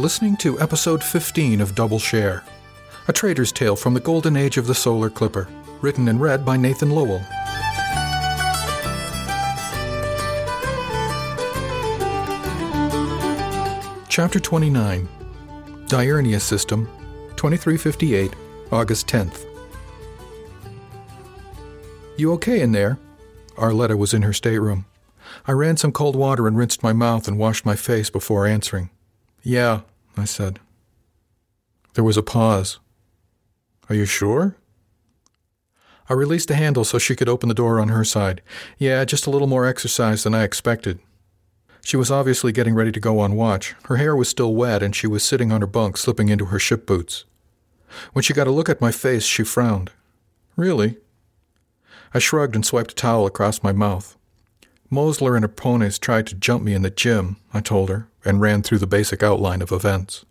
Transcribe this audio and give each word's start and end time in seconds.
Listening 0.00 0.38
to 0.38 0.58
episode 0.58 1.04
15 1.04 1.60
of 1.60 1.74
Double 1.74 1.98
Share, 1.98 2.42
a 3.06 3.12
trader's 3.12 3.52
tale 3.52 3.76
from 3.76 3.92
the 3.92 4.00
golden 4.00 4.34
age 4.34 4.56
of 4.56 4.66
the 4.66 4.74
solar 4.74 5.10
clipper, 5.10 5.46
written 5.82 6.08
and 6.08 6.18
read 6.18 6.42
by 6.42 6.56
Nathan 6.56 6.88
Lowell. 6.88 7.20
Chapter 14.08 14.40
29 14.40 15.06
Diurnia 15.84 16.40
System, 16.40 16.86
2358, 17.36 18.32
August 18.72 19.06
10th. 19.06 19.44
You 22.16 22.32
okay 22.32 22.62
in 22.62 22.72
there? 22.72 22.98
Arletta 23.56 23.98
was 23.98 24.14
in 24.14 24.22
her 24.22 24.32
stateroom. 24.32 24.86
I 25.46 25.52
ran 25.52 25.76
some 25.76 25.92
cold 25.92 26.16
water 26.16 26.48
and 26.48 26.56
rinsed 26.56 26.82
my 26.82 26.94
mouth 26.94 27.28
and 27.28 27.38
washed 27.38 27.66
my 27.66 27.76
face 27.76 28.08
before 28.08 28.46
answering. 28.46 28.88
Yeah, 29.42 29.80
I 30.16 30.24
said. 30.24 30.60
There 31.94 32.04
was 32.04 32.16
a 32.16 32.22
pause. 32.22 32.78
Are 33.88 33.94
you 33.94 34.06
sure? 34.06 34.56
I 36.08 36.12
released 36.14 36.48
the 36.48 36.54
handle 36.54 36.84
so 36.84 36.98
she 36.98 37.14
could 37.14 37.28
open 37.28 37.48
the 37.48 37.54
door 37.54 37.80
on 37.80 37.88
her 37.88 38.04
side. 38.04 38.42
Yeah, 38.78 39.04
just 39.04 39.26
a 39.26 39.30
little 39.30 39.46
more 39.46 39.66
exercise 39.66 40.24
than 40.24 40.34
I 40.34 40.42
expected. 40.42 40.98
She 41.82 41.96
was 41.96 42.10
obviously 42.10 42.52
getting 42.52 42.74
ready 42.74 42.92
to 42.92 43.00
go 43.00 43.20
on 43.20 43.36
watch. 43.36 43.74
Her 43.84 43.96
hair 43.96 44.14
was 44.14 44.28
still 44.28 44.54
wet, 44.54 44.82
and 44.82 44.94
she 44.94 45.06
was 45.06 45.22
sitting 45.22 45.50
on 45.50 45.60
her 45.60 45.66
bunk, 45.66 45.96
slipping 45.96 46.28
into 46.28 46.46
her 46.46 46.58
ship 46.58 46.86
boots. 46.86 47.24
When 48.12 48.22
she 48.22 48.34
got 48.34 48.46
a 48.46 48.52
look 48.52 48.68
at 48.68 48.80
my 48.80 48.92
face, 48.92 49.24
she 49.24 49.44
frowned. 49.44 49.90
Really? 50.56 50.98
I 52.12 52.18
shrugged 52.18 52.54
and 52.54 52.66
swiped 52.66 52.92
a 52.92 52.94
towel 52.94 53.26
across 53.26 53.62
my 53.62 53.72
mouth. 53.72 54.16
Mosler 54.90 55.36
and 55.36 55.44
Aponis 55.44 55.98
tried 55.98 56.26
to 56.26 56.34
jump 56.34 56.64
me 56.64 56.74
in 56.74 56.82
the 56.82 56.90
gym, 56.90 57.36
I 57.54 57.60
told 57.60 57.88
her, 57.88 58.08
and 58.24 58.40
ran 58.40 58.62
through 58.62 58.78
the 58.78 58.86
basic 58.86 59.22
outline 59.22 59.62
of 59.62 59.72
events. 59.72 60.24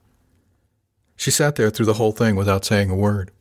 She 1.16 1.32
sat 1.32 1.56
there 1.56 1.70
through 1.70 1.88
the 1.88 1.96
whole 1.96 2.12
thing 2.12 2.36
without 2.36 2.66
saying 2.66 2.90
a 2.90 2.96
word. 2.96 3.32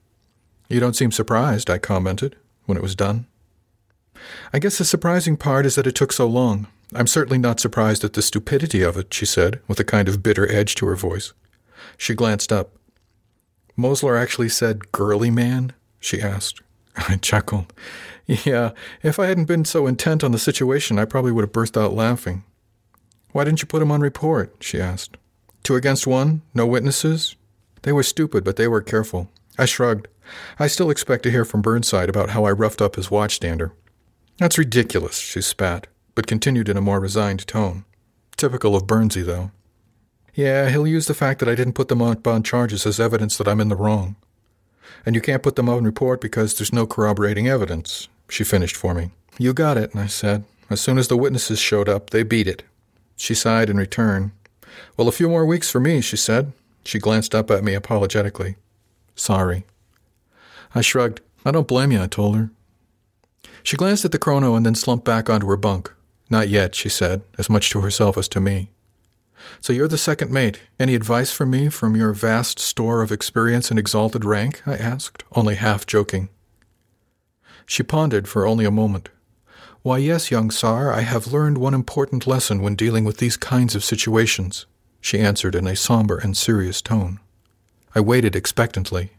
You 0.69 0.81
don't 0.81 0.97
seem 0.97 1.13
surprised, 1.13 1.71
I 1.71 1.79
commented, 1.79 2.37
when 2.67 2.77
it 2.77 2.83
was 2.83 2.97
done. 2.97 3.27
I 4.53 4.59
guess 4.59 4.79
the 4.79 4.85
surprising 4.85 5.37
part 5.37 5.65
is 5.65 5.77
that 5.77 5.87
it 5.87 5.95
took 5.95 6.13
so 6.13 6.27
long. 6.27 6.67
I'm 6.95 7.07
certainly 7.07 7.39
not 7.39 7.61
surprised 7.61 8.03
at 8.05 8.15
the 8.15 8.23
stupidity 8.23 8.83
of 8.83 8.97
it, 8.97 9.13
she 9.13 9.27
said, 9.27 9.61
with 9.69 9.79
a 9.79 9.85
kind 9.85 10.09
of 10.09 10.23
bitter 10.23 10.51
edge 10.51 10.75
to 10.77 10.87
her 10.87 10.97
voice. 10.97 11.33
She 11.97 12.15
glanced 12.15 12.53
up. 12.53 12.73
Mosler 13.79 14.21
actually 14.21 14.49
said, 14.49 14.91
girly 14.91 15.31
man? 15.31 15.73
she 16.01 16.21
asked. 16.21 16.63
I 16.97 17.17
chuckled. 17.17 17.73
Yeah, 18.45 18.73
if 19.03 19.19
I 19.19 19.27
hadn't 19.27 19.47
been 19.47 19.65
so 19.65 19.87
intent 19.87 20.23
on 20.23 20.33
the 20.33 20.39
situation, 20.39 20.99
I 20.99 21.07
probably 21.07 21.33
would 21.33 21.45
have 21.45 21.53
burst 21.53 21.79
out 21.79 21.95
laughing. 21.95 22.45
Why 23.33 23.45
didn't 23.45 23.63
you 23.63 23.69
put 23.69 23.83
him 23.83 23.93
on 23.93 24.01
report? 24.01 24.57
she 24.61 24.81
asked. 24.81 25.17
Two 25.63 25.77
against 25.77 26.07
one? 26.07 26.43
No 26.55 26.67
witnesses? 26.67 27.37
They 27.83 27.93
were 27.93 28.03
stupid, 28.03 28.45
but 28.45 28.57
they 28.57 28.69
were 28.69 28.81
careful. 28.81 29.29
I 29.59 29.65
shrugged. 29.65 30.09
I 30.59 30.67
still 30.67 30.91
expect 30.91 31.23
to 31.25 31.31
hear 31.31 31.45
from 31.45 31.63
Burnside 31.63 32.09
about 32.09 32.31
how 32.31 32.45
I 32.45 32.53
roughed 32.53 32.83
up 32.83 32.97
his 32.97 33.09
watchstander. 33.09 33.73
That's 34.39 34.59
ridiculous, 34.59 35.19
she 35.19 35.41
spat, 35.41 35.87
but 36.15 36.27
continued 36.27 36.69
in 36.69 36.77
a 36.77 36.83
more 36.83 37.01
resigned 37.01 37.47
tone. 37.47 37.85
Typical 38.37 38.77
of 38.77 38.87
Burnsy, 38.87 39.25
though. 39.25 39.51
Yeah, 40.35 40.71
he'll 40.71 40.87
use 40.87 41.07
the 41.07 41.15
fact 41.15 41.41
that 41.41 41.49
I 41.49 41.57
didn't 41.57 41.73
put 41.73 41.89
them 41.89 42.01
up 42.01 42.27
on 42.27 42.45
charges 42.45 42.87
as 42.87 43.01
evidence 43.01 43.37
that 43.37 43.49
I'm 43.49 43.61
in 43.61 43.69
the 43.69 43.77
wrong. 43.77 44.15
And 45.05 45.17
you 45.17 45.21
can't 45.21 45.43
put 45.43 45.57
them 45.57 45.69
on 45.69 45.85
report 45.85 46.21
because 46.21 46.55
there's 46.55 46.73
no 46.73 46.87
corroborating 46.87 47.49
evidence, 47.49 48.09
she 48.29 48.45
finished 48.45 48.77
for 48.77 48.95
me. 48.95 49.11
You 49.39 49.53
got 49.53 49.77
it, 49.77 49.97
I 49.97 50.07
said. 50.07 50.45
As 50.71 50.81
soon 50.81 50.99
as 50.99 51.09
the 51.09 51.17
witnesses 51.17 51.59
showed 51.59 51.89
up, 51.89 52.11
they 52.11 52.23
beat 52.23 52.47
it. 52.47 52.63
She 53.19 53.35
sighed 53.35 53.69
in 53.69 53.77
return. 53.77 54.33
Well, 54.97 55.09
a 55.09 55.13
few 55.13 55.29
more 55.29 55.45
weeks 55.45 55.71
for 55.71 55.81
me, 55.81 56.01
she 56.01 56.17
said. 56.17 56.53
She 56.85 57.01
glanced 57.01 57.35
up 57.35 57.51
at 57.51 57.65
me 57.65 57.75
apologetically. 57.75 58.57
Sorry. 59.17 59.65
I 60.75 60.81
shrugged. 60.81 61.21
I 61.45 61.51
don't 61.51 61.67
blame 61.67 61.91
you, 61.91 62.01
I 62.01 62.07
told 62.07 62.37
her. 62.37 62.51
She 63.65 63.77
glanced 63.77 64.05
at 64.05 64.13
the 64.13 64.19
chrono 64.19 64.55
and 64.55 64.65
then 64.65 64.77
slumped 64.77 65.05
back 65.05 65.29
onto 65.29 65.49
her 65.49 65.57
bunk. 65.57 65.93
Not 66.31 66.49
yet, 66.49 66.77
she 66.77 66.89
said, 66.89 67.23
as 67.37 67.51
much 67.51 67.71
to 67.71 67.81
herself 67.81 68.17
as 68.17 68.29
to 68.29 68.41
me. 68.41 68.71
So 69.61 69.73
you're 69.73 69.89
the 69.89 69.99
second 69.99 70.31
mate. 70.31 70.61
Any 70.79 70.95
advice 70.95 71.33
for 71.33 71.45
me 71.45 71.69
from 71.71 71.97
your 71.97 72.13
vast 72.13 72.61
store 72.61 73.03
of 73.03 73.11
experience 73.11 73.71
and 73.71 73.79
exalted 73.79 74.25
rank? 74.25 74.63
I 74.65 74.77
asked, 74.77 75.25
only 75.33 75.57
half 75.57 75.87
joking. 75.87 76.29
She 77.67 77.83
pondered 77.83 78.29
for 78.29 78.47
only 78.47 78.65
a 78.65 78.71
moment. 78.71 79.09
Why, 79.83 79.99
yes, 79.99 80.31
young 80.31 80.51
Sar, 80.51 80.93
I 80.93 81.01
have 81.03 81.33
learned 81.33 81.59
one 81.59 81.75
important 81.75 82.27
lesson 82.27 82.63
when 82.63 82.75
dealing 82.75 83.05
with 83.05 83.19
these 83.19 83.37
kinds 83.37 83.75
of 83.75 83.85
situations, 83.85 84.67
she 85.01 85.21
answered 85.21 85.55
in 85.55 85.67
a 85.67 85.77
somber 85.77 86.19
and 86.19 86.37
serious 86.37 86.83
tone. 86.83 87.21
I 87.95 88.01
waited 88.01 88.35
expectantly. 88.35 89.13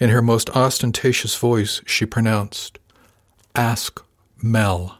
In 0.00 0.10
her 0.10 0.22
most 0.22 0.50
ostentatious 0.50 1.36
voice, 1.36 1.82
she 1.86 2.06
pronounced, 2.06 2.78
Ask 3.54 4.02
Mel. 4.42 4.98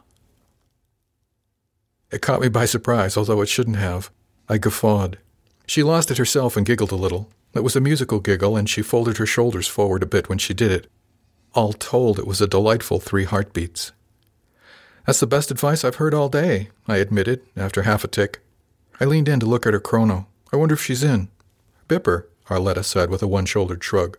It 2.11 2.21
caught 2.21 2.39
me 2.39 2.47
by 2.47 2.65
surprise, 2.65 3.17
although 3.17 3.41
it 3.41 3.49
shouldn't 3.49 3.77
have. 3.77 4.09
I 4.47 4.57
guffawed. 4.57 5.17
She 5.67 5.83
lost 5.83 6.11
it 6.11 6.17
herself 6.17 6.55
and 6.55 6.65
giggled 6.65 6.91
a 6.91 6.95
little. 6.95 7.29
It 7.53 7.63
was 7.63 7.75
a 7.75 7.81
musical 7.81 8.19
giggle, 8.19 8.55
and 8.55 8.69
she 8.69 8.81
folded 8.81 9.17
her 9.17 9.25
shoulders 9.25 9.67
forward 9.67 10.03
a 10.03 10.05
bit 10.05 10.29
when 10.29 10.37
she 10.37 10.53
did 10.53 10.71
it. 10.71 10.87
All 11.53 11.73
told, 11.73 12.19
it 12.19 12.27
was 12.27 12.41
a 12.41 12.47
delightful 12.47 12.99
three 12.99 13.23
heartbeats. 13.23 13.91
That's 15.05 15.19
the 15.19 15.27
best 15.27 15.51
advice 15.51 15.83
I've 15.83 15.95
heard 15.95 16.13
all 16.13 16.29
day, 16.29 16.69
I 16.87 16.97
admitted, 16.97 17.41
after 17.55 17.83
half 17.83 18.03
a 18.03 18.07
tick. 18.07 18.39
I 18.99 19.05
leaned 19.05 19.29
in 19.29 19.39
to 19.39 19.45
look 19.45 19.67
at 19.67 19.73
her 19.73 19.79
chrono. 19.79 20.27
I 20.51 20.55
wonder 20.57 20.73
if 20.73 20.81
she's 20.81 21.03
in. 21.03 21.29
Bipper, 21.87 22.25
Arletta 22.49 22.83
said 22.83 23.09
with 23.09 23.21
a 23.21 23.27
one 23.27 23.45
shouldered 23.45 23.83
shrug. 23.83 24.17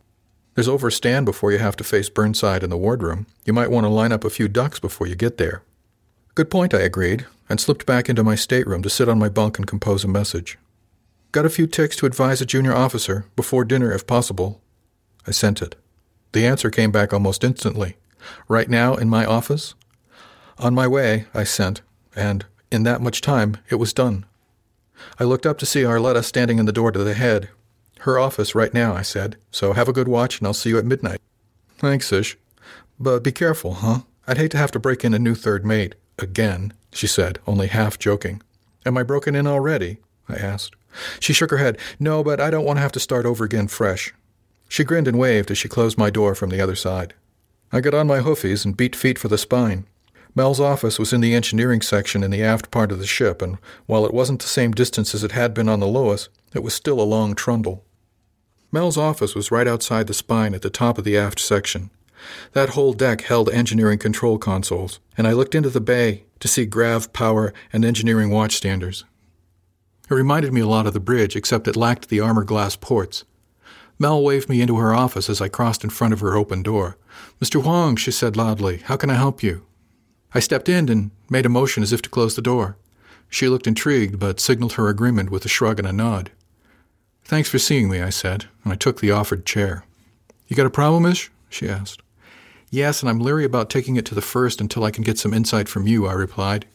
There's 0.54 0.68
over 0.68 0.88
a 0.88 0.92
stand 0.92 1.26
before 1.26 1.52
you 1.52 1.58
have 1.58 1.76
to 1.76 1.84
face 1.84 2.08
Burnside 2.08 2.62
in 2.62 2.70
the 2.70 2.76
wardroom. 2.76 3.26
You 3.44 3.52
might 3.52 3.70
want 3.70 3.84
to 3.84 3.90
line 3.90 4.12
up 4.12 4.24
a 4.24 4.30
few 4.30 4.48
ducks 4.48 4.78
before 4.78 5.06
you 5.06 5.14
get 5.14 5.38
there. 5.38 5.62
Good 6.34 6.50
point, 6.50 6.72
I 6.72 6.80
agreed, 6.80 7.26
and 7.48 7.60
slipped 7.60 7.84
back 7.84 8.08
into 8.08 8.22
my 8.22 8.34
stateroom 8.36 8.82
to 8.82 8.90
sit 8.90 9.08
on 9.08 9.18
my 9.18 9.28
bunk 9.28 9.58
and 9.58 9.66
compose 9.66 10.04
a 10.04 10.08
message. 10.08 10.58
Got 11.32 11.46
a 11.46 11.50
few 11.50 11.66
ticks 11.66 11.96
to 11.96 12.06
advise 12.06 12.40
a 12.40 12.46
junior 12.46 12.74
officer, 12.74 13.26
before 13.34 13.64
dinner 13.64 13.92
if 13.92 14.06
possible. 14.06 14.60
I 15.26 15.32
sent 15.32 15.60
it. 15.60 15.74
The 16.32 16.46
answer 16.46 16.70
came 16.70 16.92
back 16.92 17.12
almost 17.12 17.44
instantly. 17.44 17.96
Right 18.48 18.68
now, 18.68 18.94
in 18.94 19.08
my 19.08 19.24
office? 19.24 19.74
On 20.58 20.74
my 20.74 20.86
way, 20.86 21.26
I 21.34 21.44
sent, 21.44 21.82
and 22.14 22.46
in 22.70 22.82
that 22.84 23.02
much 23.02 23.20
time, 23.20 23.58
it 23.68 23.76
was 23.76 23.92
done. 23.92 24.24
I 25.18 25.24
looked 25.24 25.46
up 25.46 25.58
to 25.58 25.66
see 25.66 25.82
Arletta 25.82 26.24
standing 26.24 26.58
in 26.58 26.66
the 26.66 26.72
door 26.72 26.90
to 26.92 27.04
the 27.04 27.14
head. 27.14 27.50
Her 28.00 28.18
office 28.18 28.54
right 28.54 28.72
now, 28.72 28.94
I 28.94 29.02
said, 29.02 29.36
so 29.50 29.72
have 29.72 29.88
a 29.88 29.92
good 29.92 30.08
watch 30.08 30.38
and 30.38 30.46
I'll 30.46 30.54
see 30.54 30.70
you 30.70 30.78
at 30.78 30.84
midnight. 30.84 31.20
Thanks, 31.76 32.12
Ish. 32.12 32.38
But 32.98 33.22
be 33.22 33.32
careful, 33.32 33.74
huh? 33.74 34.00
I'd 34.26 34.38
hate 34.38 34.50
to 34.52 34.58
have 34.58 34.70
to 34.72 34.78
break 34.78 35.04
in 35.04 35.12
a 35.12 35.18
new 35.18 35.34
third 35.34 35.66
mate. 35.66 35.94
Again, 36.18 36.72
she 36.92 37.06
said, 37.06 37.38
only 37.46 37.66
half 37.66 37.98
joking. 37.98 38.42
Am 38.86 38.96
I 38.96 39.02
broken 39.02 39.34
in 39.34 39.46
already? 39.46 39.98
I 40.28 40.36
asked. 40.36 40.74
She 41.20 41.32
shook 41.32 41.50
her 41.50 41.58
head. 41.58 41.78
No, 42.00 42.24
but 42.24 42.40
I 42.40 42.50
don't 42.50 42.64
want 42.64 42.78
to 42.78 42.82
have 42.82 42.92
to 42.92 43.00
start 43.00 43.26
over 43.26 43.44
again 43.44 43.68
fresh. 43.68 44.14
She 44.68 44.84
grinned 44.84 45.06
and 45.06 45.18
waved 45.18 45.50
as 45.50 45.58
she 45.58 45.68
closed 45.68 45.98
my 45.98 46.10
door 46.10 46.34
from 46.34 46.50
the 46.50 46.60
other 46.60 46.74
side. 46.74 47.14
I 47.70 47.80
got 47.80 47.94
on 47.94 48.06
my 48.06 48.20
hoofies 48.20 48.64
and 48.64 48.76
beat 48.76 48.96
feet 48.96 49.18
for 49.18 49.28
the 49.28 49.38
spine. 49.38 49.86
Mel's 50.36 50.60
office 50.60 50.98
was 50.98 51.14
in 51.14 51.22
the 51.22 51.34
engineering 51.34 51.80
section 51.80 52.22
in 52.22 52.30
the 52.30 52.42
aft 52.42 52.70
part 52.70 52.92
of 52.92 52.98
the 52.98 53.06
ship, 53.06 53.40
and 53.40 53.56
while 53.86 54.04
it 54.04 54.12
wasn't 54.12 54.42
the 54.42 54.46
same 54.46 54.72
distance 54.72 55.14
as 55.14 55.24
it 55.24 55.32
had 55.32 55.54
been 55.54 55.66
on 55.66 55.80
the 55.80 55.86
Lois, 55.86 56.28
it 56.54 56.62
was 56.62 56.74
still 56.74 57.00
a 57.00 57.02
long 57.02 57.34
trundle. 57.34 57.82
Mel's 58.70 58.98
office 58.98 59.34
was 59.34 59.50
right 59.50 59.66
outside 59.66 60.06
the 60.06 60.14
spine 60.14 60.54
at 60.54 60.60
the 60.60 60.68
top 60.68 60.98
of 60.98 61.04
the 61.04 61.16
aft 61.16 61.40
section. 61.40 61.88
That 62.52 62.70
whole 62.70 62.92
deck 62.92 63.22
held 63.22 63.48
engineering 63.48 63.98
control 63.98 64.36
consoles, 64.36 65.00
and 65.16 65.26
I 65.26 65.32
looked 65.32 65.54
into 65.54 65.70
the 65.70 65.80
bay 65.80 66.24
to 66.40 66.48
see 66.48 66.66
grav, 66.66 67.14
power, 67.14 67.54
and 67.72 67.82
engineering 67.82 68.28
watchstanders. 68.28 69.04
It 70.10 70.14
reminded 70.14 70.52
me 70.52 70.60
a 70.60 70.68
lot 70.68 70.86
of 70.86 70.92
the 70.92 71.00
bridge, 71.00 71.34
except 71.34 71.66
it 71.66 71.76
lacked 71.76 72.10
the 72.10 72.20
armor 72.20 72.44
glass 72.44 72.76
ports. 72.76 73.24
Mel 73.98 74.22
waved 74.22 74.50
me 74.50 74.60
into 74.60 74.76
her 74.76 74.94
office 74.94 75.30
as 75.30 75.40
I 75.40 75.48
crossed 75.48 75.82
in 75.82 75.88
front 75.88 76.12
of 76.12 76.20
her 76.20 76.36
open 76.36 76.62
door. 76.62 76.98
Mr. 77.40 77.64
Wang, 77.64 77.96
she 77.96 78.10
said 78.10 78.36
loudly, 78.36 78.78
how 78.84 78.96
can 78.98 79.08
I 79.08 79.14
help 79.14 79.42
you? 79.42 79.65
I 80.36 80.40
stepped 80.40 80.68
in 80.68 80.90
and 80.90 81.12
made 81.30 81.46
a 81.46 81.48
motion 81.48 81.82
as 81.82 81.94
if 81.94 82.02
to 82.02 82.10
close 82.10 82.36
the 82.36 82.42
door. 82.42 82.76
She 83.30 83.48
looked 83.48 83.66
intrigued, 83.66 84.18
but 84.18 84.38
signaled 84.38 84.74
her 84.74 84.90
agreement 84.90 85.30
with 85.30 85.46
a 85.46 85.48
shrug 85.48 85.78
and 85.78 85.88
a 85.88 85.94
nod. 85.94 86.30
Thanks 87.24 87.48
for 87.48 87.58
seeing 87.58 87.88
me, 87.88 88.02
I 88.02 88.10
said, 88.10 88.44
and 88.62 88.70
I 88.70 88.76
took 88.76 89.00
the 89.00 89.12
offered 89.12 89.46
chair. 89.46 89.84
You 90.46 90.54
got 90.54 90.66
a 90.66 90.70
problem, 90.70 91.06
Ish? 91.06 91.30
she 91.48 91.66
asked. 91.66 92.02
Yes, 92.70 93.00
and 93.00 93.08
I'm 93.08 93.18
leery 93.18 93.46
about 93.46 93.70
taking 93.70 93.96
it 93.96 94.04
to 94.06 94.14
the 94.14 94.20
first 94.20 94.60
until 94.60 94.84
I 94.84 94.90
can 94.90 95.02
get 95.02 95.18
some 95.18 95.32
insight 95.32 95.70
from 95.70 95.86
you, 95.86 96.06
I 96.06 96.12
replied. 96.12 96.66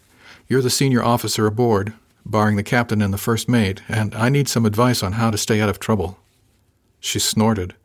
You're 0.47 0.63
the 0.63 0.71
senior 0.71 1.03
officer 1.03 1.45
aboard, 1.45 1.93
barring 2.25 2.55
the 2.55 2.63
captain 2.63 2.99
and 2.99 3.13
the 3.13 3.19
first 3.19 3.47
mate, 3.47 3.83
and 3.87 4.15
I 4.15 4.29
need 4.29 4.47
some 4.49 4.65
advice 4.65 5.03
on 5.03 5.11
how 5.13 5.29
to 5.29 5.37
stay 5.37 5.61
out 5.61 5.69
of 5.69 5.79
trouble. 5.79 6.17
She 6.99 7.19
snorted. 7.19 7.75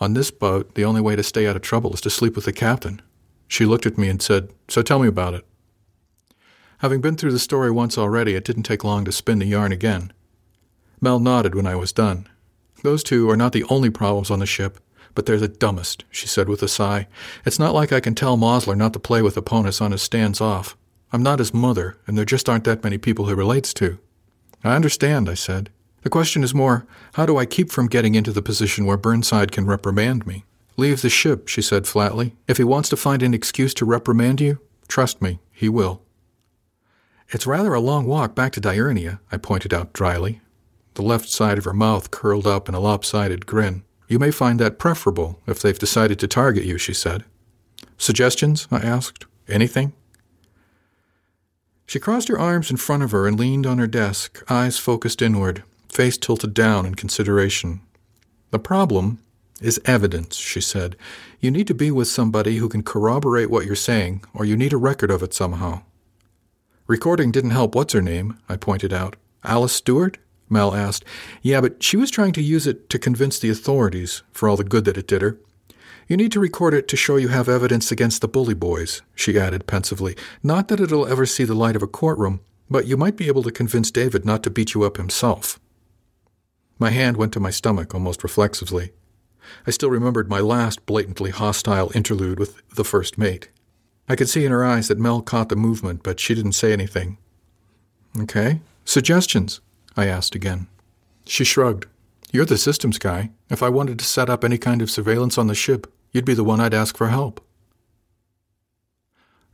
On 0.00 0.14
this 0.14 0.30
boat, 0.30 0.74
the 0.74 0.86
only 0.86 1.02
way 1.02 1.16
to 1.16 1.22
stay 1.22 1.46
out 1.46 1.54
of 1.56 1.60
trouble 1.60 1.92
is 1.92 2.00
to 2.00 2.08
sleep 2.08 2.34
with 2.34 2.46
the 2.46 2.52
captain. 2.54 3.02
She 3.48 3.64
looked 3.64 3.86
at 3.86 3.98
me 3.98 4.08
and 4.08 4.20
said, 4.20 4.50
So 4.68 4.82
tell 4.82 4.98
me 4.98 5.08
about 5.08 5.34
it. 5.34 5.46
Having 6.78 7.00
been 7.00 7.16
through 7.16 7.32
the 7.32 7.38
story 7.38 7.70
once 7.70 7.96
already, 7.96 8.34
it 8.34 8.44
didn't 8.44 8.64
take 8.64 8.84
long 8.84 9.04
to 9.04 9.12
spin 9.12 9.38
the 9.38 9.46
yarn 9.46 9.72
again. 9.72 10.12
Mel 11.00 11.18
nodded 11.18 11.54
when 11.54 11.66
I 11.66 11.74
was 11.74 11.92
done. 11.92 12.28
Those 12.82 13.02
two 13.02 13.30
are 13.30 13.36
not 13.36 13.52
the 13.52 13.64
only 13.64 13.90
problems 13.90 14.30
on 14.30 14.40
the 14.40 14.46
ship, 14.46 14.78
but 15.14 15.24
they're 15.24 15.38
the 15.38 15.48
dumbest, 15.48 16.04
she 16.10 16.26
said 16.26 16.48
with 16.48 16.62
a 16.62 16.68
sigh. 16.68 17.08
It's 17.44 17.58
not 17.58 17.74
like 17.74 17.92
I 17.92 18.00
can 18.00 18.14
tell 18.14 18.36
Mosler 18.36 18.76
not 18.76 18.92
to 18.92 18.98
play 18.98 19.22
with 19.22 19.36
opponents 19.36 19.80
on 19.80 19.92
his 19.92 20.02
stands 20.02 20.40
off. 20.40 20.76
I'm 21.12 21.22
not 21.22 21.38
his 21.38 21.54
mother, 21.54 21.96
and 22.06 22.18
there 22.18 22.24
just 22.24 22.48
aren't 22.48 22.64
that 22.64 22.84
many 22.84 22.98
people 22.98 23.26
he 23.26 23.34
relates 23.34 23.72
to. 23.74 23.98
I 24.62 24.74
understand, 24.74 25.28
I 25.28 25.34
said. 25.34 25.70
The 26.02 26.10
question 26.10 26.44
is 26.44 26.54
more, 26.54 26.86
how 27.14 27.26
do 27.26 27.36
I 27.38 27.46
keep 27.46 27.70
from 27.70 27.88
getting 27.88 28.14
into 28.14 28.32
the 28.32 28.42
position 28.42 28.84
where 28.84 28.96
Burnside 28.96 29.52
can 29.52 29.66
reprimand 29.66 30.26
me? 30.26 30.44
Leave 30.76 31.00
the 31.02 31.08
ship, 31.08 31.48
she 31.48 31.62
said 31.62 31.86
flatly. 31.86 32.36
If 32.46 32.58
he 32.58 32.64
wants 32.64 32.88
to 32.90 32.96
find 32.96 33.22
an 33.22 33.32
excuse 33.32 33.72
to 33.74 33.86
reprimand 33.86 34.40
you, 34.40 34.60
trust 34.88 35.22
me, 35.22 35.40
he 35.50 35.68
will. 35.68 36.02
It's 37.30 37.46
rather 37.46 37.74
a 37.74 37.80
long 37.80 38.06
walk 38.06 38.34
back 38.34 38.52
to 38.52 38.60
Diurnia, 38.60 39.18
I 39.32 39.38
pointed 39.38 39.72
out 39.72 39.92
dryly. 39.92 40.40
The 40.94 41.02
left 41.02 41.28
side 41.28 41.58
of 41.58 41.64
her 41.64 41.72
mouth 41.72 42.10
curled 42.10 42.46
up 42.46 42.68
in 42.68 42.74
a 42.74 42.80
lopsided 42.80 43.46
grin. 43.46 43.82
You 44.08 44.18
may 44.18 44.30
find 44.30 44.60
that 44.60 44.78
preferable 44.78 45.40
if 45.46 45.60
they've 45.60 45.78
decided 45.78 46.18
to 46.20 46.28
target 46.28 46.64
you, 46.64 46.78
she 46.78 46.94
said. 46.94 47.24
Suggestions? 47.98 48.68
I 48.70 48.78
asked. 48.78 49.26
Anything? 49.48 49.92
She 51.86 51.98
crossed 52.00 52.28
her 52.28 52.38
arms 52.38 52.70
in 52.70 52.76
front 52.76 53.02
of 53.02 53.12
her 53.12 53.26
and 53.26 53.38
leaned 53.38 53.66
on 53.66 53.78
her 53.78 53.86
desk, 53.86 54.42
eyes 54.50 54.78
focused 54.78 55.22
inward, 55.22 55.62
face 55.88 56.16
tilted 56.18 56.52
down 56.52 56.84
in 56.84 56.94
consideration. 56.94 57.80
The 58.50 58.58
problem 58.58 59.18
is 59.60 59.80
evidence, 59.84 60.36
she 60.36 60.60
said. 60.60 60.96
You 61.40 61.50
need 61.50 61.66
to 61.66 61.74
be 61.74 61.90
with 61.90 62.08
somebody 62.08 62.56
who 62.56 62.68
can 62.68 62.82
corroborate 62.82 63.50
what 63.50 63.66
you're 63.66 63.74
saying, 63.74 64.22
or 64.34 64.44
you 64.44 64.56
need 64.56 64.72
a 64.72 64.78
record 64.78 65.10
of 65.10 65.22
it 65.22 65.34
somehow. 65.34 65.82
Recording 66.86 67.32
didn't 67.32 67.50
help 67.50 67.74
what's 67.74 67.94
her 67.94 68.02
name, 68.02 68.38
I 68.48 68.56
pointed 68.56 68.92
out. 68.92 69.16
Alice 69.42 69.72
Stewart? 69.72 70.18
Mel 70.48 70.74
asked. 70.74 71.04
Yeah, 71.42 71.60
but 71.60 71.82
she 71.82 71.96
was 71.96 72.10
trying 72.10 72.32
to 72.34 72.42
use 72.42 72.66
it 72.66 72.88
to 72.90 72.98
convince 72.98 73.38
the 73.38 73.50
authorities, 73.50 74.22
for 74.30 74.48
all 74.48 74.56
the 74.56 74.64
good 74.64 74.84
that 74.84 74.96
it 74.96 75.08
did 75.08 75.22
her. 75.22 75.40
You 76.08 76.16
need 76.16 76.30
to 76.32 76.40
record 76.40 76.72
it 76.72 76.86
to 76.88 76.96
show 76.96 77.16
you 77.16 77.28
have 77.28 77.48
evidence 77.48 77.90
against 77.90 78.20
the 78.20 78.28
bully 78.28 78.54
boys, 78.54 79.02
she 79.16 79.36
added 79.38 79.66
pensively. 79.66 80.16
Not 80.42 80.68
that 80.68 80.78
it'll 80.78 81.06
ever 81.06 81.26
see 81.26 81.42
the 81.42 81.54
light 81.54 81.74
of 81.74 81.82
a 81.82 81.88
courtroom, 81.88 82.40
but 82.70 82.86
you 82.86 82.96
might 82.96 83.16
be 83.16 83.26
able 83.26 83.42
to 83.42 83.50
convince 83.50 83.90
David 83.90 84.24
not 84.24 84.44
to 84.44 84.50
beat 84.50 84.74
you 84.74 84.84
up 84.84 84.98
himself. 84.98 85.58
My 86.78 86.90
hand 86.90 87.16
went 87.16 87.32
to 87.32 87.40
my 87.40 87.50
stomach 87.50 87.94
almost 87.94 88.22
reflexively. 88.22 88.92
I 89.66 89.70
still 89.70 89.90
remembered 89.90 90.28
my 90.28 90.40
last 90.40 90.86
blatantly 90.86 91.30
hostile 91.30 91.90
interlude 91.94 92.38
with 92.38 92.62
the 92.70 92.84
first 92.84 93.18
mate. 93.18 93.48
I 94.08 94.16
could 94.16 94.28
see 94.28 94.44
in 94.44 94.52
her 94.52 94.64
eyes 94.64 94.88
that 94.88 94.98
Mel 94.98 95.20
caught 95.20 95.48
the 95.48 95.56
movement, 95.56 96.02
but 96.02 96.20
she 96.20 96.34
didn't 96.34 96.52
say 96.52 96.72
anything. 96.72 97.18
Okay. 98.18 98.60
Suggestions? 98.84 99.60
I 99.96 100.06
asked 100.06 100.34
again. 100.34 100.68
She 101.26 101.44
shrugged. 101.44 101.86
You're 102.32 102.44
the 102.44 102.58
systems 102.58 102.98
guy. 102.98 103.30
If 103.50 103.62
I 103.62 103.68
wanted 103.68 103.98
to 103.98 104.04
set 104.04 104.30
up 104.30 104.44
any 104.44 104.58
kind 104.58 104.82
of 104.82 104.90
surveillance 104.90 105.38
on 105.38 105.46
the 105.46 105.54
ship, 105.54 105.92
you'd 106.12 106.24
be 106.24 106.34
the 106.34 106.44
one 106.44 106.60
I'd 106.60 106.74
ask 106.74 106.96
for 106.96 107.08
help. 107.08 107.40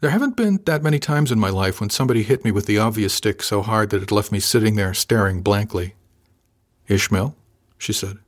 There 0.01 0.11
haven't 0.11 0.37
been 0.37 0.59
that 0.65 0.83
many 0.83 0.99
times 0.99 1.31
in 1.31 1.39
my 1.39 1.51
life 1.51 1.81
when 1.81 1.89
somebody 1.89 2.25
hit 2.25 2.45
me 2.45 2.51
with 2.51 2.67
the 2.67 2.79
obvious 2.79 3.15
stick 3.15 3.43
so 3.43 3.63
hard 3.63 3.91
that 3.91 4.03
it 4.03 4.11
left 4.11 4.33
me 4.33 4.41
sitting 4.41 4.75
there 4.75 4.95
staring 4.95 5.43
blankly. 5.43 5.95
Ishmael? 6.89 7.37
she 7.79 7.93
said. 7.93 8.19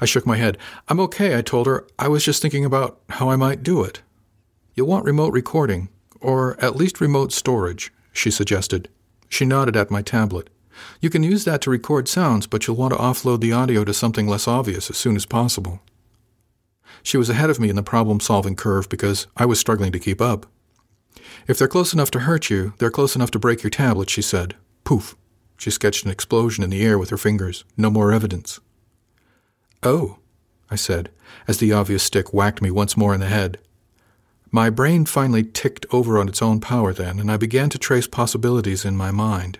I 0.00 0.06
shook 0.06 0.26
my 0.26 0.36
head. 0.36 0.58
I'm 0.88 1.00
okay, 1.00 1.36
I 1.36 1.42
told 1.42 1.66
her. 1.66 1.86
I 1.98 2.08
was 2.08 2.24
just 2.24 2.42
thinking 2.42 2.64
about 2.64 3.00
how 3.10 3.30
I 3.30 3.36
might 3.36 3.62
do 3.62 3.82
it. 3.82 4.02
You'll 4.74 4.88
want 4.88 5.04
remote 5.04 5.32
recording, 5.32 5.88
or 6.20 6.56
at 6.62 6.76
least 6.76 7.00
remote 7.00 7.32
storage, 7.32 7.92
she 8.12 8.30
suggested. 8.30 8.88
She 9.28 9.44
nodded 9.44 9.76
at 9.76 9.90
my 9.90 10.02
tablet. 10.02 10.50
You 11.00 11.10
can 11.10 11.22
use 11.22 11.44
that 11.44 11.60
to 11.62 11.70
record 11.70 12.08
sounds, 12.08 12.46
but 12.46 12.66
you'll 12.66 12.76
want 12.76 12.92
to 12.92 12.98
offload 12.98 13.40
the 13.40 13.52
audio 13.52 13.84
to 13.84 13.92
something 13.92 14.28
less 14.28 14.46
obvious 14.46 14.90
as 14.90 14.96
soon 14.96 15.16
as 15.16 15.26
possible. 15.26 15.80
She 17.02 17.16
was 17.16 17.30
ahead 17.30 17.50
of 17.50 17.60
me 17.60 17.68
in 17.68 17.76
the 17.76 17.82
problem 17.82 18.20
solving 18.20 18.56
curve 18.56 18.88
because 18.88 19.26
I 19.36 19.46
was 19.46 19.58
struggling 19.58 19.92
to 19.92 19.98
keep 19.98 20.20
up. 20.20 20.46
If 21.46 21.58
they're 21.58 21.68
close 21.68 21.92
enough 21.92 22.10
to 22.12 22.20
hurt 22.20 22.50
you, 22.50 22.74
they're 22.78 22.90
close 22.90 23.16
enough 23.16 23.30
to 23.32 23.38
break 23.38 23.62
your 23.62 23.70
tablet, 23.70 24.10
she 24.10 24.22
said. 24.22 24.54
Poof. 24.84 25.16
She 25.56 25.70
sketched 25.70 26.04
an 26.04 26.10
explosion 26.10 26.62
in 26.62 26.70
the 26.70 26.84
air 26.84 26.98
with 26.98 27.10
her 27.10 27.18
fingers. 27.18 27.64
No 27.76 27.90
more 27.90 28.12
evidence. 28.12 28.60
Oh, 29.82 30.18
I 30.70 30.76
said, 30.76 31.10
as 31.46 31.58
the 31.58 31.72
obvious 31.72 32.02
stick 32.02 32.32
whacked 32.32 32.60
me 32.60 32.70
once 32.70 32.96
more 32.96 33.14
in 33.14 33.20
the 33.20 33.26
head. 33.26 33.58
My 34.50 34.70
brain 34.70 35.04
finally 35.04 35.44
ticked 35.44 35.86
over 35.92 36.18
on 36.18 36.28
its 36.28 36.42
own 36.42 36.60
power 36.60 36.92
then, 36.92 37.18
and 37.18 37.30
I 37.30 37.36
began 37.36 37.68
to 37.70 37.78
trace 37.78 38.06
possibilities 38.06 38.84
in 38.84 38.96
my 38.96 39.10
mind. 39.10 39.58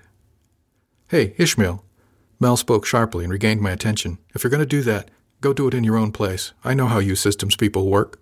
Hey, 1.08 1.34
Ishmael. 1.36 1.84
Mel 2.40 2.56
spoke 2.56 2.86
sharply 2.86 3.24
and 3.24 3.32
regained 3.32 3.60
my 3.60 3.70
attention. 3.70 4.18
If 4.34 4.42
you're 4.42 4.50
going 4.50 4.60
to 4.60 4.66
do 4.66 4.82
that, 4.82 5.10
go 5.40 5.52
do 5.52 5.66
it 5.68 5.74
in 5.74 5.84
your 5.84 5.96
own 5.96 6.12
place. 6.12 6.52
I 6.64 6.74
know 6.74 6.86
how 6.86 7.00
you 7.00 7.16
systems 7.16 7.56
people 7.56 7.90
work. 7.90 8.20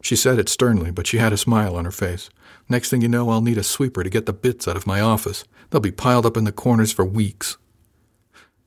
She 0.00 0.16
said 0.16 0.38
it 0.38 0.48
sternly, 0.48 0.90
but 0.90 1.06
she 1.06 1.18
had 1.18 1.32
a 1.32 1.38
smile 1.38 1.76
on 1.76 1.84
her 1.84 1.90
face. 1.90 2.30
Next 2.68 2.90
thing 2.90 3.02
you 3.02 3.08
know, 3.08 3.28
I'll 3.28 3.40
need 3.40 3.58
a 3.58 3.62
sweeper 3.62 4.04
to 4.04 4.10
get 4.10 4.26
the 4.26 4.32
bits 4.32 4.68
out 4.68 4.76
of 4.76 4.86
my 4.86 5.00
office. 5.00 5.44
They'll 5.70 5.80
be 5.80 5.90
piled 5.90 6.26
up 6.26 6.36
in 6.36 6.44
the 6.44 6.52
corners 6.52 6.92
for 6.92 7.04
weeks. 7.04 7.56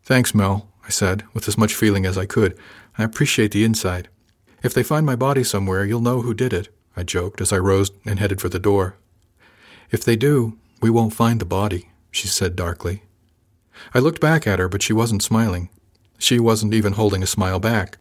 Thanks, 0.03 0.35
Mel, 0.35 0.69
I 0.89 0.91
said, 0.91 1.23
with 1.35 1.47
as 1.47 1.55
much 1.55 1.75
feeling 1.75 2.07
as 2.07 2.17
I 2.17 2.25
could. 2.25 2.57
I 2.97 3.03
appreciate 3.03 3.51
the 3.51 3.63
insight. 3.63 4.07
If 4.63 4.73
they 4.73 4.81
find 4.81 5.05
my 5.05 5.15
body 5.15 5.43
somewhere, 5.43 5.85
you'll 5.85 6.01
know 6.01 6.21
who 6.21 6.33
did 6.33 6.51
it, 6.51 6.69
I 6.97 7.03
joked 7.03 7.41
as 7.41 7.53
I 7.53 7.59
rose 7.59 7.91
and 8.05 8.17
headed 8.17 8.41
for 8.41 8.49
the 8.49 8.57
door. 8.57 8.95
If 9.91 10.03
they 10.03 10.15
do, 10.15 10.57
we 10.81 10.89
won't 10.89 11.13
find 11.13 11.39
the 11.39 11.45
body, 11.45 11.89
she 12.09 12.27
said 12.27 12.55
darkly. 12.55 13.03
I 13.93 13.99
looked 13.99 14.19
back 14.19 14.47
at 14.47 14.57
her, 14.57 14.67
but 14.67 14.81
she 14.81 14.91
wasn't 14.91 15.21
smiling. 15.21 15.69
She 16.17 16.39
wasn't 16.39 16.73
even 16.73 16.93
holding 16.93 17.21
a 17.21 17.27
smile 17.27 17.59
back. 17.59 17.99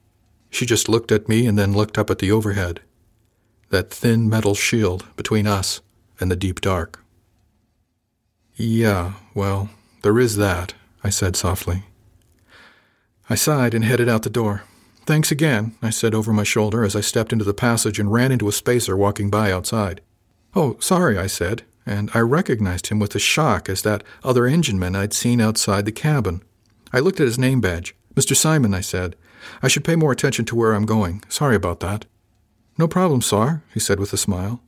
She 0.49 0.65
just 0.65 0.89
looked 0.89 1.13
at 1.13 1.29
me 1.29 1.47
and 1.47 1.59
then 1.59 1.75
looked 1.75 1.99
up 1.99 2.09
at 2.09 2.21
the 2.21 2.33
overhead. 2.33 2.81
That 3.69 3.91
thin 3.91 4.31
metal 4.31 4.55
shield 4.55 5.05
between 5.15 5.47
us 5.47 5.83
and 6.19 6.31
the 6.31 6.37
deep 6.37 6.63
dark. 6.63 7.05
Yeah, 8.57 9.13
well, 9.35 9.69
there 10.01 10.19
is 10.19 10.37
that, 10.37 10.73
I 11.05 11.11
said 11.11 11.37
softly. 11.37 11.83
I 13.31 13.35
sighed 13.35 13.75
and 13.75 13.85
headed 13.85 14.09
out 14.09 14.23
the 14.23 14.31
door. 14.31 14.63
Thanks 15.05 15.31
again, 15.31 15.75
I 15.83 15.91
said 15.91 16.15
over 16.15 16.33
my 16.33 16.45
shoulder 16.45 16.85
as 16.85 16.97
I 16.97 17.03
stepped 17.03 17.33
into 17.33 17.45
the 17.45 17.55
passage 17.55 17.99
and 17.99 18.13
ran 18.13 18.33
into 18.33 18.49
a 18.49 18.53
spacer 18.53 18.97
walking 18.97 19.29
by 19.31 19.53
outside. 19.53 20.01
Oh, 20.55 20.77
sorry, 20.81 21.19
I 21.19 21.27
said, 21.27 21.63
and 21.85 22.11
I 22.15 22.21
recognized 22.21 22.87
him 22.89 22.99
with 22.99 23.15
a 23.15 23.19
shock 23.19 23.69
as 23.69 23.83
that 23.83 24.03
other 24.25 24.47
engineman 24.47 24.97
I'd 24.97 25.13
seen 25.13 25.41
outside 25.41 25.85
the 25.85 25.93
cabin. 25.93 26.43
I 26.93 27.01
looked 27.01 27.21
at 27.21 27.27
his 27.27 27.39
name 27.39 27.61
badge. 27.61 27.95
Mr. 28.15 28.35
Simon, 28.35 28.75
I 28.75 28.81
said. 28.81 29.15
I 29.63 29.69
should 29.69 29.85
pay 29.85 29.95
more 29.97 30.13
attention 30.13 30.45
to 30.47 30.57
where 30.57 30.75
I'm 30.75 30.87
going. 30.87 31.23
Sorry 31.29 31.55
about 31.55 31.81
that. 31.81 32.07
No 32.79 32.89
problem, 32.89 33.23
sir, 33.23 33.63
he 33.75 33.81
said 33.81 34.01
with 34.01 34.13
a 34.13 34.17
smile. 34.17 34.63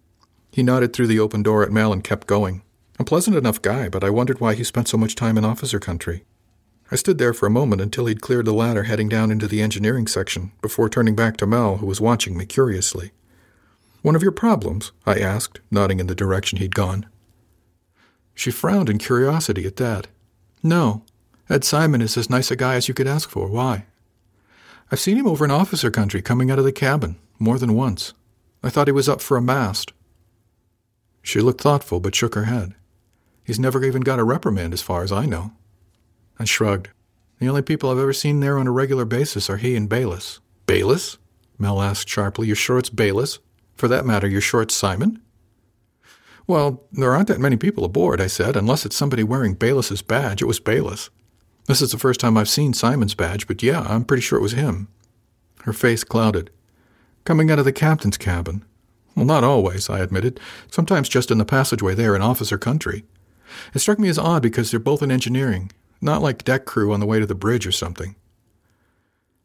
He 0.52 0.62
nodded 0.62 0.92
through 0.92 1.06
the 1.06 1.20
open 1.20 1.42
door 1.42 1.62
at 1.62 1.72
Mel 1.72 1.92
and 1.92 2.04
kept 2.04 2.26
going. 2.26 2.62
A 2.98 3.04
pleasant 3.04 3.36
enough 3.36 3.62
guy, 3.62 3.88
but 3.88 4.04
I 4.04 4.10
wondered 4.10 4.40
why 4.40 4.54
he 4.54 4.64
spent 4.64 4.88
so 4.88 4.98
much 4.98 5.14
time 5.14 5.38
in 5.38 5.44
officer 5.44 5.80
country. 5.80 6.24
I 6.90 6.96
stood 6.96 7.18
there 7.18 7.32
for 7.32 7.46
a 7.46 7.50
moment 7.50 7.80
until 7.80 8.06
he'd 8.06 8.20
cleared 8.20 8.46
the 8.46 8.52
ladder 8.52 8.82
heading 8.82 9.08
down 9.08 9.30
into 9.30 9.46
the 9.46 9.62
engineering 9.62 10.08
section 10.08 10.50
before 10.60 10.88
turning 10.88 11.14
back 11.14 11.36
to 11.36 11.46
Mel, 11.46 11.76
who 11.76 11.86
was 11.86 12.00
watching 12.00 12.36
me 12.36 12.46
curiously. 12.46 13.12
One 14.02 14.16
of 14.16 14.22
your 14.22 14.32
problems? 14.32 14.90
I 15.06 15.18
asked, 15.18 15.60
nodding 15.70 16.00
in 16.00 16.08
the 16.08 16.14
direction 16.14 16.58
he'd 16.58 16.74
gone. 16.74 17.06
She 18.34 18.50
frowned 18.50 18.90
in 18.90 18.98
curiosity 18.98 19.66
at 19.66 19.76
that. 19.76 20.08
No, 20.62 21.04
Ed 21.48 21.64
Simon 21.64 22.02
is 22.02 22.16
as 22.16 22.30
nice 22.30 22.50
a 22.50 22.56
guy 22.56 22.74
as 22.74 22.88
you 22.88 22.94
could 22.94 23.06
ask 23.06 23.28
for. 23.28 23.48
Why? 23.48 23.86
I've 24.90 25.00
seen 25.00 25.16
him 25.16 25.26
over 25.26 25.44
in 25.44 25.50
officer 25.50 25.90
country 25.90 26.22
coming 26.22 26.50
out 26.50 26.58
of 26.58 26.64
the 26.64 26.72
cabin, 26.72 27.16
more 27.38 27.58
than 27.58 27.74
once. 27.74 28.14
I 28.62 28.70
thought 28.70 28.88
he 28.88 28.92
was 28.92 29.08
up 29.08 29.20
for 29.20 29.36
a 29.36 29.42
mast. 29.42 29.92
She 31.22 31.40
looked 31.40 31.60
thoughtful 31.60 32.00
but 32.00 32.14
shook 32.14 32.34
her 32.34 32.44
head. 32.44 32.74
He's 33.44 33.60
never 33.60 33.84
even 33.84 34.02
got 34.02 34.18
a 34.18 34.24
reprimand 34.24 34.72
as 34.72 34.82
far 34.82 35.02
as 35.02 35.12
I 35.12 35.26
know. 35.26 35.52
I 36.40 36.44
shrugged. 36.44 36.88
The 37.38 37.48
only 37.48 37.60
people 37.60 37.90
I've 37.90 37.98
ever 37.98 38.14
seen 38.14 38.40
there 38.40 38.58
on 38.58 38.66
a 38.66 38.72
regular 38.72 39.04
basis 39.04 39.50
are 39.50 39.58
he 39.58 39.76
and 39.76 39.90
Bayless. 39.90 40.40
Bayless? 40.64 41.18
Mel 41.58 41.82
asked 41.82 42.08
sharply. 42.08 42.46
You're 42.46 42.56
sure 42.56 42.78
it's 42.78 42.88
Bayless? 42.88 43.40
For 43.74 43.88
that 43.88 44.06
matter, 44.06 44.26
you're 44.26 44.40
sure 44.40 44.62
it's 44.62 44.74
Simon? 44.74 45.20
Well, 46.46 46.82
there 46.92 47.12
aren't 47.12 47.28
that 47.28 47.40
many 47.40 47.56
people 47.56 47.84
aboard, 47.84 48.22
I 48.22 48.26
said, 48.26 48.56
unless 48.56 48.86
it's 48.86 48.96
somebody 48.96 49.22
wearing 49.22 49.52
Bayless's 49.52 50.00
badge. 50.00 50.40
It 50.40 50.46
was 50.46 50.60
Bayless. 50.60 51.10
This 51.66 51.82
is 51.82 51.92
the 51.92 51.98
first 51.98 52.20
time 52.20 52.38
I've 52.38 52.48
seen 52.48 52.72
Simon's 52.72 53.14
badge, 53.14 53.46
but 53.46 53.62
yeah, 53.62 53.82
I'm 53.82 54.04
pretty 54.04 54.22
sure 54.22 54.38
it 54.38 54.42
was 54.42 54.52
him. 54.52 54.88
Her 55.64 55.74
face 55.74 56.04
clouded. 56.04 56.50
Coming 57.24 57.50
out 57.50 57.58
of 57.58 57.66
the 57.66 57.72
captain's 57.72 58.16
cabin. 58.16 58.64
Well, 59.14 59.26
not 59.26 59.44
always, 59.44 59.90
I 59.90 59.98
admitted. 59.98 60.40
Sometimes 60.70 61.10
just 61.10 61.30
in 61.30 61.36
the 61.36 61.44
passageway 61.44 61.94
there 61.94 62.16
in 62.16 62.22
officer 62.22 62.56
country. 62.56 63.04
It 63.74 63.80
struck 63.80 63.98
me 63.98 64.08
as 64.08 64.18
odd 64.18 64.42
because 64.42 64.70
they're 64.70 64.80
both 64.80 65.02
in 65.02 65.10
engineering, 65.10 65.70
not 66.00 66.22
like 66.22 66.44
deck 66.44 66.64
crew 66.64 66.92
on 66.92 67.00
the 67.00 67.06
way 67.06 67.20
to 67.20 67.26
the 67.26 67.34
bridge 67.34 67.66
or 67.66 67.72
something. 67.72 68.16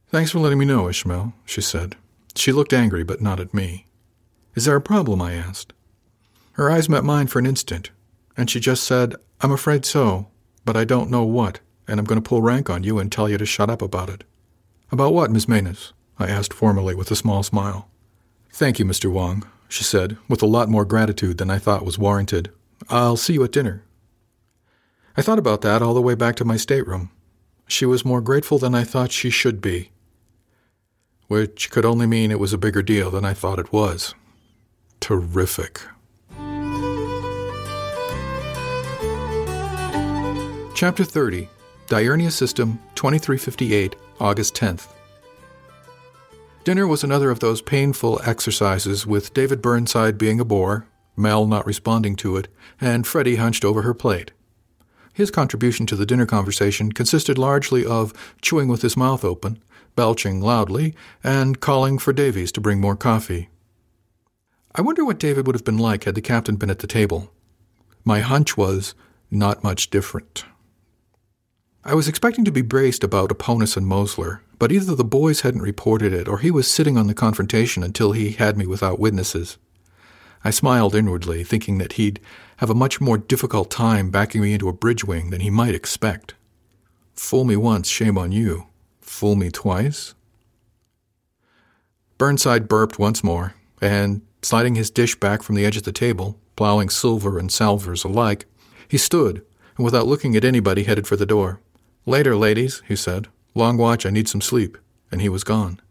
Thanks 0.07 0.31
for 0.31 0.39
letting 0.39 0.59
me 0.59 0.65
know, 0.65 0.87
Ishmael, 0.87 1.33
she 1.45 1.61
said. 1.61 1.95
She 2.35 2.51
looked 2.51 2.73
angry, 2.73 3.03
but 3.03 3.21
not 3.21 3.39
at 3.39 3.53
me. 3.53 3.87
Is 4.55 4.65
there 4.65 4.75
a 4.75 4.81
problem? 4.81 5.21
I 5.21 5.33
asked. 5.33 5.73
Her 6.53 6.71
eyes 6.71 6.87
met 6.87 7.03
mine 7.03 7.27
for 7.27 7.39
an 7.39 7.45
instant, 7.45 7.91
and 8.37 8.49
she 8.49 8.59
just 8.59 8.83
said, 8.83 9.15
I'm 9.41 9.51
afraid 9.51 9.85
so, 9.85 10.27
but 10.63 10.77
I 10.77 10.85
don't 10.85 11.09
know 11.11 11.23
what. 11.23 11.59
and 11.87 11.99
I'm 11.99 12.05
going 12.05 12.21
to 12.21 12.27
pull 12.27 12.41
rank 12.41 12.69
on 12.69 12.83
you 12.83 12.99
and 12.99 13.11
tell 13.11 13.29
you 13.29 13.37
to 13.37 13.45
shut 13.45 13.69
up 13.69 13.81
about 13.81 14.09
it. 14.09 14.23
About 14.91 15.13
what, 15.13 15.31
Miss 15.31 15.45
Maynes? 15.45 15.93
I 16.17 16.27
asked 16.27 16.53
formally 16.53 16.95
with 16.95 17.11
a 17.11 17.15
small 17.15 17.43
smile. 17.43 17.89
Thank 18.51 18.79
you, 18.79 18.85
Mr. 18.85 19.11
Wang, 19.11 19.43
she 19.67 19.83
said, 19.83 20.17
with 20.29 20.41
a 20.41 20.47
lot 20.47 20.69
more 20.69 20.85
gratitude 20.85 21.37
than 21.37 21.49
I 21.49 21.59
thought 21.59 21.85
was 21.85 21.99
warranted. 21.99 22.51
I'll 22.89 23.17
see 23.17 23.33
you 23.33 23.43
at 23.43 23.51
dinner. 23.51 23.83
I 25.17 25.21
thought 25.21 25.39
about 25.39 25.61
that 25.61 25.81
all 25.81 25.93
the 25.93 26.01
way 26.01 26.15
back 26.15 26.35
to 26.37 26.45
my 26.45 26.57
stateroom. 26.57 27.09
She 27.67 27.85
was 27.85 28.03
more 28.03 28.21
grateful 28.21 28.59
than 28.59 28.75
I 28.75 28.83
thought 28.83 29.11
she 29.11 29.29
should 29.29 29.61
be, 29.61 29.91
which 31.27 31.71
could 31.71 31.85
only 31.85 32.05
mean 32.05 32.31
it 32.31 32.39
was 32.39 32.53
a 32.53 32.57
bigger 32.57 32.81
deal 32.81 33.09
than 33.09 33.23
I 33.23 33.33
thought 33.33 33.59
it 33.59 33.71
was. 33.71 34.13
Terrific. 34.99 35.81
Chapter 40.75 41.05
30 41.05 41.47
Diurnia 41.87 42.31
System 42.31 42.79
2358, 42.95 43.95
August 44.19 44.55
10th. 44.55 44.87
Dinner 46.65 46.87
was 46.87 47.03
another 47.03 47.29
of 47.29 47.39
those 47.39 47.61
painful 47.61 48.19
exercises 48.25 49.07
with 49.07 49.33
David 49.33 49.61
Burnside 49.61 50.17
being 50.17 50.39
a 50.39 50.45
bore, 50.45 50.87
Mel 51.15 51.47
not 51.47 51.65
responding 51.65 52.15
to 52.17 52.35
it, 52.35 52.49
and 52.81 53.07
Freddie 53.07 53.37
hunched 53.37 53.63
over 53.63 53.83
her 53.83 53.93
plate. 53.93 54.31
His 55.15 55.31
contribution 55.31 55.85
to 55.85 55.95
the 55.95 56.05
dinner 56.05 56.25
conversation 56.25 56.91
consisted 56.91 57.37
largely 57.37 57.85
of 57.85 58.11
chewing 58.41 58.67
with 58.67 58.81
his 58.81 58.97
mouth 58.97 59.23
open, 59.23 59.63
belching 59.95 60.41
loudly, 60.41 60.93
and 61.23 61.61
calling 61.61 61.97
for 61.97 62.11
Davies 62.11 62.51
to 62.51 62.59
bring 62.59 62.81
more 62.81 62.97
coffee. 62.97 63.47
I 64.75 64.81
wonder 64.81 65.05
what 65.05 65.17
David 65.17 65.47
would 65.47 65.55
have 65.55 65.63
been 65.63 65.77
like 65.77 66.03
had 66.03 66.15
the 66.15 66.21
captain 66.21 66.57
been 66.57 66.69
at 66.69 66.79
the 66.79 66.85
table. 66.85 67.31
My 68.03 68.19
hunch 68.19 68.57
was 68.57 68.93
not 69.31 69.63
much 69.63 69.89
different. 69.89 70.43
I 71.85 71.93
was 71.93 72.09
expecting 72.09 72.43
to 72.43 72.51
be 72.51 72.61
braced 72.61 73.01
about 73.01 73.29
Aponis 73.29 73.77
and 73.77 73.87
Mosler, 73.87 74.41
but 74.59 74.73
either 74.73 74.95
the 74.95 75.05
boys 75.05 75.41
hadn't 75.41 75.61
reported 75.61 76.11
it 76.11 76.27
or 76.27 76.39
he 76.39 76.51
was 76.51 76.67
sitting 76.67 76.97
on 76.97 77.07
the 77.07 77.13
confrontation 77.13 77.83
until 77.83 78.11
he 78.11 78.31
had 78.31 78.57
me 78.57 78.67
without 78.67 78.99
witnesses. 78.99 79.57
I 80.45 80.51
smiled 80.51 80.93
inwardly, 80.93 81.43
thinking 81.43 81.79
that 81.79 81.93
he'd 81.93 82.19
have 82.57 82.69
a 82.69 82.75
much 82.75 83.01
more 83.01 83.17
difficult 83.17 83.71
time 83.71 84.11
backing 84.11 84.41
me 84.41 84.53
into 84.53 84.69
a 84.69 84.73
bridge 84.73 85.03
wing 85.03 85.31
than 85.31 85.41
he 85.41 85.49
might 85.49 85.73
expect. 85.73 86.35
Fool 87.15 87.45
me 87.45 87.57
once, 87.57 87.89
shame 87.89 88.15
on 88.15 88.31
you. 88.31 88.67
Fool 89.01 89.35
me 89.35 89.49
twice? 89.49 90.13
Burnside 92.19 92.67
burped 92.67 92.99
once 92.99 93.23
more, 93.23 93.55
and, 93.81 94.21
sliding 94.43 94.75
his 94.75 94.91
dish 94.91 95.15
back 95.15 95.41
from 95.41 95.55
the 95.55 95.65
edge 95.65 95.77
of 95.77 95.83
the 95.83 95.91
table, 95.91 96.39
plowing 96.55 96.89
silver 96.89 97.39
and 97.39 97.51
salvers 97.51 98.03
alike, 98.03 98.45
he 98.87 98.99
stood, 98.99 99.43
and 99.77 99.83
without 99.83 100.05
looking 100.05 100.35
at 100.35 100.45
anybody 100.45 100.83
headed 100.83 101.07
for 101.07 101.15
the 101.15 101.25
door. 101.25 101.59
Later, 102.05 102.35
ladies, 102.35 102.83
he 102.87 102.95
said. 102.95 103.29
Long 103.55 103.77
watch, 103.77 104.05
I 104.05 104.11
need 104.11 104.29
some 104.29 104.41
sleep. 104.41 104.77
And 105.11 105.21
he 105.21 105.29
was 105.29 105.43
gone. 105.43 105.81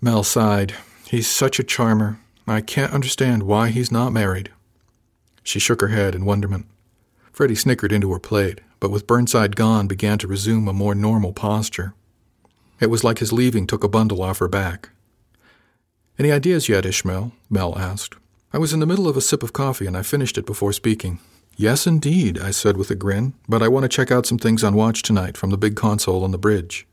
Mel 0.00 0.22
sighed. 0.22 0.74
He's 1.06 1.28
such 1.28 1.58
a 1.58 1.64
charmer. 1.64 2.18
I 2.50 2.60
can't 2.60 2.92
understand 2.92 3.42
why 3.42 3.68
he's 3.68 3.92
not 3.92 4.12
married. 4.12 4.50
She 5.42 5.58
shook 5.58 5.80
her 5.80 5.88
head 5.88 6.14
in 6.14 6.24
wonderment. 6.24 6.66
Freddie 7.32 7.54
snickered 7.54 7.92
into 7.92 8.12
her 8.12 8.18
plate, 8.18 8.60
but 8.80 8.90
with 8.90 9.06
Burnside 9.06 9.56
gone 9.56 9.86
began 9.86 10.18
to 10.18 10.26
resume 10.26 10.68
a 10.68 10.72
more 10.72 10.94
normal 10.94 11.32
posture. 11.32 11.94
It 12.80 12.90
was 12.90 13.04
like 13.04 13.18
his 13.18 13.32
leaving 13.32 13.66
took 13.66 13.82
a 13.82 13.88
bundle 13.88 14.22
off 14.22 14.38
her 14.38 14.48
back. 14.48 14.90
Any 16.18 16.32
ideas 16.32 16.68
yet, 16.68 16.86
Ishmael? 16.86 17.32
Mel 17.48 17.78
asked. 17.78 18.16
I 18.52 18.58
was 18.58 18.72
in 18.72 18.80
the 18.80 18.86
middle 18.86 19.08
of 19.08 19.16
a 19.16 19.20
sip 19.20 19.42
of 19.42 19.52
coffee 19.52 19.86
and 19.86 19.96
I 19.96 20.02
finished 20.02 20.38
it 20.38 20.46
before 20.46 20.72
speaking. 20.72 21.20
Yes, 21.56 21.86
indeed, 21.86 22.38
I 22.38 22.50
said 22.50 22.76
with 22.76 22.90
a 22.90 22.94
grin, 22.94 23.34
but 23.48 23.62
I 23.62 23.68
want 23.68 23.84
to 23.84 23.88
check 23.88 24.10
out 24.10 24.26
some 24.26 24.38
things 24.38 24.62
on 24.62 24.74
watch 24.74 25.02
tonight 25.02 25.36
from 25.36 25.50
the 25.50 25.58
big 25.58 25.76
console 25.76 26.24
on 26.24 26.30
the 26.30 26.38
bridge. 26.38 26.86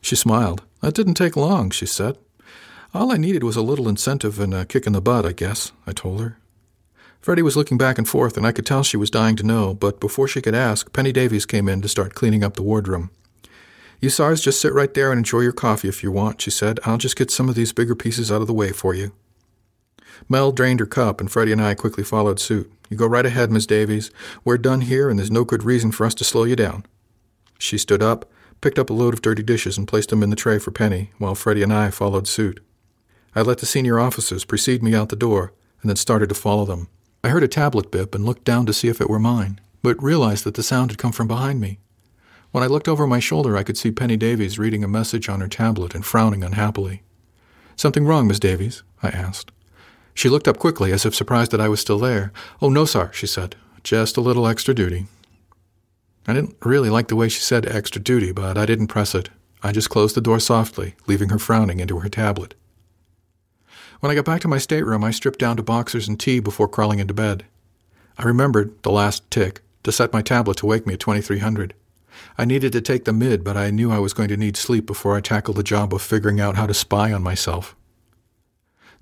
She 0.00 0.16
smiled. 0.16 0.62
That 0.80 0.94
didn't 0.94 1.14
take 1.14 1.36
long, 1.36 1.70
she 1.70 1.86
said. 1.86 2.18
All 2.94 3.12
I 3.12 3.18
needed 3.18 3.44
was 3.44 3.56
a 3.56 3.62
little 3.62 3.88
incentive 3.88 4.40
and 4.40 4.54
a 4.54 4.64
kick 4.64 4.86
in 4.86 4.94
the 4.94 5.00
butt, 5.00 5.26
I 5.26 5.32
guess, 5.32 5.72
I 5.86 5.92
told 5.92 6.20
her. 6.20 6.38
Freddie 7.20 7.42
was 7.42 7.56
looking 7.56 7.76
back 7.76 7.98
and 7.98 8.08
forth, 8.08 8.36
and 8.36 8.46
I 8.46 8.52
could 8.52 8.64
tell 8.64 8.82
she 8.82 8.96
was 8.96 9.10
dying 9.10 9.36
to 9.36 9.42
know, 9.42 9.74
but 9.74 10.00
before 10.00 10.28
she 10.28 10.40
could 10.40 10.54
ask, 10.54 10.92
Penny 10.92 11.12
Davies 11.12 11.44
came 11.44 11.68
in 11.68 11.82
to 11.82 11.88
start 11.88 12.14
cleaning 12.14 12.42
up 12.42 12.54
the 12.54 12.62
wardroom. 12.62 13.10
You 14.00 14.08
SARS 14.08 14.40
just 14.40 14.60
sit 14.60 14.72
right 14.72 14.94
there 14.94 15.10
and 15.10 15.18
enjoy 15.18 15.40
your 15.40 15.52
coffee 15.52 15.88
if 15.88 16.02
you 16.02 16.12
want, 16.12 16.40
she 16.40 16.50
said. 16.50 16.78
I'll 16.84 16.98
just 16.98 17.16
get 17.16 17.30
some 17.30 17.48
of 17.48 17.56
these 17.56 17.72
bigger 17.72 17.94
pieces 17.94 18.32
out 18.32 18.40
of 18.40 18.46
the 18.46 18.54
way 18.54 18.70
for 18.70 18.94
you. 18.94 19.12
Mel 20.28 20.52
drained 20.52 20.80
her 20.80 20.86
cup, 20.86 21.20
and 21.20 21.30
Freddie 21.30 21.52
and 21.52 21.60
I 21.60 21.74
quickly 21.74 22.04
followed 22.04 22.40
suit. 22.40 22.72
You 22.88 22.96
go 22.96 23.06
right 23.06 23.26
ahead, 23.26 23.50
Miss 23.50 23.66
Davies. 23.66 24.10
We're 24.44 24.56
done 24.56 24.82
here, 24.82 25.10
and 25.10 25.18
there's 25.18 25.30
no 25.30 25.44
good 25.44 25.64
reason 25.64 25.92
for 25.92 26.06
us 26.06 26.14
to 26.14 26.24
slow 26.24 26.44
you 26.44 26.56
down. 26.56 26.86
She 27.58 27.76
stood 27.76 28.02
up, 28.02 28.30
picked 28.60 28.78
up 28.78 28.88
a 28.88 28.94
load 28.94 29.12
of 29.12 29.22
dirty 29.22 29.42
dishes, 29.42 29.76
and 29.76 29.86
placed 29.86 30.10
them 30.10 30.22
in 30.22 30.30
the 30.30 30.36
tray 30.36 30.58
for 30.58 30.70
Penny, 30.70 31.10
while 31.18 31.34
Freddie 31.34 31.62
and 31.62 31.72
I 31.72 31.90
followed 31.90 32.26
suit. 32.26 32.60
I 33.38 33.42
let 33.42 33.58
the 33.58 33.66
senior 33.66 34.00
officers 34.00 34.44
precede 34.44 34.82
me 34.82 34.96
out 34.96 35.10
the 35.10 35.14
door, 35.14 35.52
and 35.80 35.88
then 35.88 35.94
started 35.94 36.28
to 36.30 36.34
follow 36.34 36.64
them. 36.64 36.88
I 37.22 37.28
heard 37.28 37.44
a 37.44 37.48
tablet 37.48 37.88
bip 37.88 38.12
and 38.16 38.24
looked 38.24 38.42
down 38.42 38.66
to 38.66 38.72
see 38.72 38.88
if 38.88 39.00
it 39.00 39.08
were 39.08 39.20
mine, 39.20 39.60
but 39.80 40.02
realized 40.02 40.42
that 40.42 40.54
the 40.54 40.62
sound 40.64 40.90
had 40.90 40.98
come 40.98 41.12
from 41.12 41.28
behind 41.28 41.60
me. 41.60 41.78
When 42.50 42.64
I 42.64 42.66
looked 42.66 42.88
over 42.88 43.06
my 43.06 43.20
shoulder, 43.20 43.56
I 43.56 43.62
could 43.62 43.78
see 43.78 43.92
Penny 43.92 44.16
Davies 44.16 44.58
reading 44.58 44.82
a 44.82 44.88
message 44.88 45.28
on 45.28 45.40
her 45.40 45.46
tablet 45.46 45.94
and 45.94 46.04
frowning 46.04 46.42
unhappily. 46.42 47.04
Something 47.76 48.06
wrong, 48.06 48.26
Miss 48.26 48.40
Davies? 48.40 48.82
I 49.04 49.10
asked. 49.10 49.52
She 50.14 50.28
looked 50.28 50.48
up 50.48 50.58
quickly, 50.58 50.90
as 50.90 51.06
if 51.06 51.14
surprised 51.14 51.52
that 51.52 51.60
I 51.60 51.68
was 51.68 51.78
still 51.78 52.00
there. 52.00 52.32
Oh, 52.60 52.70
no, 52.70 52.86
sir, 52.86 53.08
she 53.12 53.28
said. 53.28 53.54
Just 53.84 54.16
a 54.16 54.20
little 54.20 54.48
extra 54.48 54.74
duty. 54.74 55.06
I 56.26 56.32
didn't 56.32 56.56
really 56.64 56.90
like 56.90 57.06
the 57.06 57.14
way 57.14 57.28
she 57.28 57.40
said 57.40 57.66
extra 57.66 58.02
duty, 58.02 58.32
but 58.32 58.58
I 58.58 58.66
didn't 58.66 58.88
press 58.88 59.14
it. 59.14 59.30
I 59.62 59.70
just 59.70 59.90
closed 59.90 60.16
the 60.16 60.20
door 60.20 60.40
softly, 60.40 60.96
leaving 61.06 61.28
her 61.28 61.38
frowning 61.38 61.78
into 61.78 62.00
her 62.00 62.08
tablet. 62.08 62.56
When 64.00 64.12
I 64.12 64.14
got 64.14 64.24
back 64.24 64.40
to 64.42 64.48
my 64.48 64.58
stateroom, 64.58 65.02
I 65.02 65.10
stripped 65.10 65.40
down 65.40 65.56
to 65.56 65.62
boxers 65.62 66.06
and 66.06 66.18
tee 66.18 66.38
before 66.38 66.68
crawling 66.68 67.00
into 67.00 67.14
bed. 67.14 67.44
I 68.16 68.24
remembered, 68.24 68.80
the 68.82 68.92
last 68.92 69.28
tick, 69.30 69.60
to 69.82 69.90
set 69.90 70.12
my 70.12 70.22
tablet 70.22 70.56
to 70.58 70.66
wake 70.66 70.86
me 70.86 70.94
at 70.94 71.00
2300. 71.00 71.74
I 72.36 72.44
needed 72.44 72.72
to 72.72 72.80
take 72.80 73.04
the 73.04 73.12
mid, 73.12 73.42
but 73.42 73.56
I 73.56 73.70
knew 73.70 73.90
I 73.90 73.98
was 73.98 74.12
going 74.12 74.28
to 74.28 74.36
need 74.36 74.56
sleep 74.56 74.86
before 74.86 75.16
I 75.16 75.20
tackled 75.20 75.56
the 75.56 75.62
job 75.64 75.92
of 75.92 76.02
figuring 76.02 76.40
out 76.40 76.56
how 76.56 76.66
to 76.66 76.74
spy 76.74 77.12
on 77.12 77.22
myself. 77.22 77.74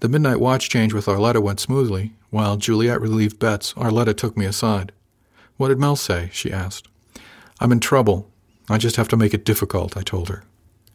The 0.00 0.08
midnight 0.08 0.40
watch 0.40 0.68
change 0.70 0.92
with 0.92 1.06
Arletta 1.06 1.42
went 1.42 1.60
smoothly. 1.60 2.12
While 2.30 2.56
Juliet 2.56 3.00
relieved 3.00 3.38
bets, 3.38 3.72
Arletta 3.74 4.14
took 4.14 4.36
me 4.36 4.46
aside. 4.46 4.92
What 5.56 5.68
did 5.68 5.78
Mel 5.78 5.96
say? 5.96 6.30
she 6.32 6.52
asked. 6.52 6.88
I'm 7.60 7.72
in 7.72 7.80
trouble. 7.80 8.30
I 8.68 8.78
just 8.78 8.96
have 8.96 9.08
to 9.08 9.16
make 9.16 9.32
it 9.32 9.44
difficult, 9.44 9.96
I 9.96 10.02
told 10.02 10.28
her. 10.28 10.44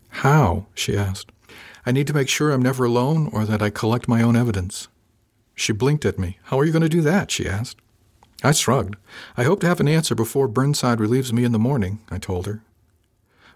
How? 0.09 0.65
she 0.75 0.97
asked. 0.97 1.31
I 1.85 1.91
need 1.91 2.07
to 2.07 2.13
make 2.13 2.29
sure 2.29 2.51
I'm 2.51 2.61
never 2.61 2.85
alone 2.85 3.29
or 3.33 3.45
that 3.45 3.61
I 3.61 3.69
collect 3.69 4.07
my 4.07 4.21
own 4.21 4.35
evidence. 4.35 4.87
She 5.55 5.73
blinked 5.73 6.05
at 6.05 6.19
me. 6.19 6.37
How 6.45 6.59
are 6.59 6.65
you 6.65 6.71
going 6.71 6.81
to 6.81 6.89
do 6.89 7.01
that? 7.01 7.31
she 7.31 7.47
asked. 7.47 7.77
I 8.43 8.51
shrugged. 8.51 8.95
I 9.37 9.43
hope 9.43 9.59
to 9.61 9.67
have 9.67 9.79
an 9.79 9.87
answer 9.87 10.15
before 10.15 10.47
Burnside 10.47 10.99
relieves 10.99 11.31
me 11.31 11.43
in 11.43 11.51
the 11.51 11.59
morning, 11.59 11.99
I 12.09 12.17
told 12.17 12.47
her. 12.47 12.63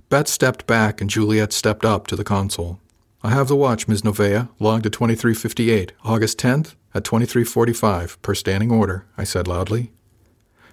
Bet 0.09 0.27
stepped 0.27 0.67
back 0.67 1.01
and 1.01 1.09
Juliet 1.09 1.51
stepped 1.51 1.83
up 1.83 2.05
to 2.07 2.15
the 2.15 2.23
console. 2.23 2.79
I 3.23 3.31
have 3.31 3.47
the 3.47 3.55
watch, 3.55 3.87
Ms. 3.87 4.03
Novea, 4.03 4.49
logged 4.59 4.85
at 4.85 4.93
2358, 4.93 5.93
August 6.03 6.37
10th 6.37 6.75
at 6.93 7.03
2345, 7.03 8.21
per 8.21 8.35
standing 8.35 8.71
order, 8.71 9.05
I 9.17 9.23
said 9.23 9.47
loudly. 9.47 9.91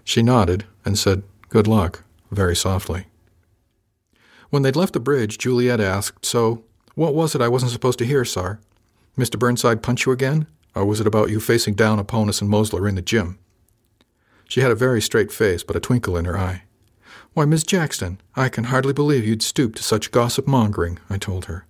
She 0.04 0.22
nodded 0.22 0.66
and 0.84 0.98
said, 0.98 1.22
Good 1.48 1.66
luck, 1.66 2.04
very 2.30 2.54
softly. 2.54 3.06
When 4.50 4.62
they'd 4.62 4.76
left 4.76 4.92
the 4.92 5.00
bridge, 5.00 5.38
Juliet 5.38 5.80
asked, 5.80 6.26
So, 6.26 6.62
what 6.94 7.14
was 7.14 7.34
it 7.34 7.40
I 7.40 7.48
wasn't 7.48 7.72
supposed 7.72 7.98
to 8.00 8.06
hear, 8.06 8.24
sir? 8.24 8.58
Mr. 9.16 9.38
Burnside 9.38 9.82
punch 9.82 10.06
you 10.06 10.12
again? 10.12 10.46
Or 10.74 10.84
was 10.84 11.00
it 11.00 11.06
about 11.06 11.30
you 11.30 11.40
facing 11.40 11.74
down 11.74 11.98
Aponis 11.98 12.40
and 12.40 12.50
Mosler 12.50 12.88
in 12.88 12.94
the 12.94 13.02
gym? 13.02 13.38
She 14.48 14.60
had 14.60 14.70
a 14.70 14.76
very 14.76 15.00
straight 15.00 15.32
face, 15.32 15.62
but 15.62 15.76
a 15.76 15.80
twinkle 15.80 16.16
in 16.16 16.24
her 16.24 16.38
eye. 16.38 16.64
Why, 17.34 17.44
Miss 17.44 17.62
Jackson, 17.62 18.20
I 18.36 18.48
can 18.48 18.64
hardly 18.64 18.92
believe 18.92 19.26
you'd 19.26 19.42
stoop 19.42 19.74
to 19.76 19.82
such 19.82 20.10
gossip 20.10 20.46
mongering, 20.46 20.98
I 21.08 21.18
told 21.18 21.46
her. 21.46 21.66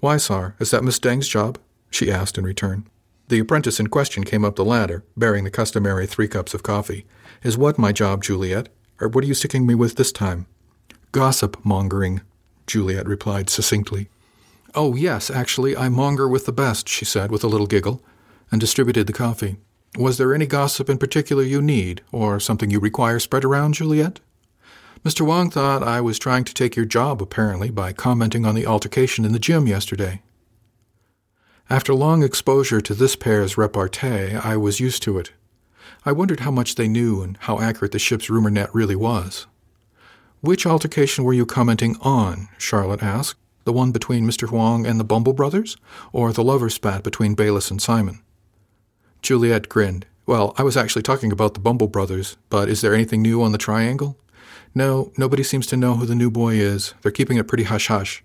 Why, 0.00 0.16
sir, 0.16 0.54
is 0.58 0.70
that 0.70 0.84
Miss 0.84 0.98
Deng's 0.98 1.28
job? 1.28 1.58
she 1.90 2.10
asked 2.10 2.38
in 2.38 2.44
return. 2.44 2.86
The 3.28 3.38
apprentice 3.38 3.80
in 3.80 3.88
question 3.88 4.24
came 4.24 4.44
up 4.44 4.56
the 4.56 4.64
ladder, 4.64 5.04
bearing 5.16 5.44
the 5.44 5.50
customary 5.50 6.06
three 6.06 6.28
cups 6.28 6.52
of 6.54 6.62
coffee. 6.62 7.06
Is 7.42 7.56
what 7.56 7.78
my 7.78 7.92
job, 7.92 8.22
Juliet? 8.22 8.68
Or 9.00 9.08
what 9.08 9.24
are 9.24 9.26
you 9.26 9.34
sticking 9.34 9.66
me 9.66 9.74
with 9.74 9.96
this 9.96 10.12
time? 10.12 10.46
Gossip 11.12 11.62
mongering, 11.64 12.20
Juliet 12.66 13.06
replied 13.06 13.48
succinctly. 13.48 14.08
Oh, 14.76 14.96
yes, 14.96 15.30
actually, 15.30 15.76
I 15.76 15.88
monger 15.88 16.28
with 16.28 16.46
the 16.46 16.52
best, 16.52 16.88
she 16.88 17.04
said 17.04 17.30
with 17.30 17.44
a 17.44 17.48
little 17.48 17.68
giggle, 17.68 18.02
and 18.50 18.60
distributed 18.60 19.06
the 19.06 19.12
coffee. 19.12 19.56
Was 19.96 20.18
there 20.18 20.34
any 20.34 20.46
gossip 20.46 20.90
in 20.90 20.98
particular 20.98 21.44
you 21.44 21.62
need, 21.62 22.02
or 22.10 22.40
something 22.40 22.70
you 22.70 22.80
require 22.80 23.20
spread 23.20 23.44
around, 23.44 23.74
Juliet? 23.74 24.18
Mr. 25.04 25.24
Wang 25.24 25.50
thought 25.50 25.82
I 25.82 26.00
was 26.00 26.18
trying 26.18 26.42
to 26.44 26.54
take 26.54 26.74
your 26.74 26.86
job, 26.86 27.22
apparently, 27.22 27.70
by 27.70 27.92
commenting 27.92 28.44
on 28.44 28.56
the 28.56 28.66
altercation 28.66 29.24
in 29.24 29.32
the 29.32 29.38
gym 29.38 29.68
yesterday. 29.68 30.22
After 31.70 31.94
long 31.94 32.22
exposure 32.22 32.80
to 32.80 32.94
this 32.94 33.14
pair's 33.14 33.56
repartee, 33.56 34.34
I 34.34 34.56
was 34.56 34.80
used 34.80 35.02
to 35.04 35.18
it. 35.18 35.32
I 36.04 36.12
wondered 36.12 36.40
how 36.40 36.50
much 36.50 36.74
they 36.74 36.88
knew 36.88 37.22
and 37.22 37.36
how 37.42 37.60
accurate 37.60 37.92
the 37.92 37.98
ship's 37.98 38.28
rumor 38.28 38.50
net 38.50 38.74
really 38.74 38.96
was. 38.96 39.46
Which 40.40 40.66
altercation 40.66 41.24
were 41.24 41.32
you 41.32 41.46
commenting 41.46 41.96
on? 42.00 42.48
Charlotte 42.58 43.02
asked. 43.02 43.38
The 43.64 43.72
one 43.72 43.92
between 43.92 44.26
Mr. 44.26 44.50
Wang 44.50 44.86
and 44.86 45.00
the 45.00 45.04
Bumble 45.04 45.32
brothers, 45.32 45.76
or 46.12 46.32
the 46.32 46.44
lover 46.44 46.68
spat 46.68 47.02
between 47.02 47.34
Bayliss 47.34 47.70
and 47.70 47.80
Simon? 47.80 48.20
Juliet 49.22 49.68
grinned. 49.68 50.06
Well, 50.26 50.54
I 50.56 50.62
was 50.62 50.76
actually 50.76 51.02
talking 51.02 51.32
about 51.32 51.54
the 51.54 51.60
Bumble 51.60 51.88
brothers, 51.88 52.36
but 52.50 52.68
is 52.68 52.80
there 52.80 52.94
anything 52.94 53.22
new 53.22 53.42
on 53.42 53.52
the 53.52 53.58
triangle? 53.58 54.18
No, 54.74 55.12
nobody 55.16 55.42
seems 55.42 55.66
to 55.68 55.76
know 55.76 55.94
who 55.94 56.06
the 56.06 56.14
new 56.14 56.30
boy 56.30 56.54
is. 56.54 56.94
They're 57.02 57.12
keeping 57.12 57.38
it 57.38 57.48
pretty 57.48 57.64
hush 57.64 57.88
hush. 57.88 58.24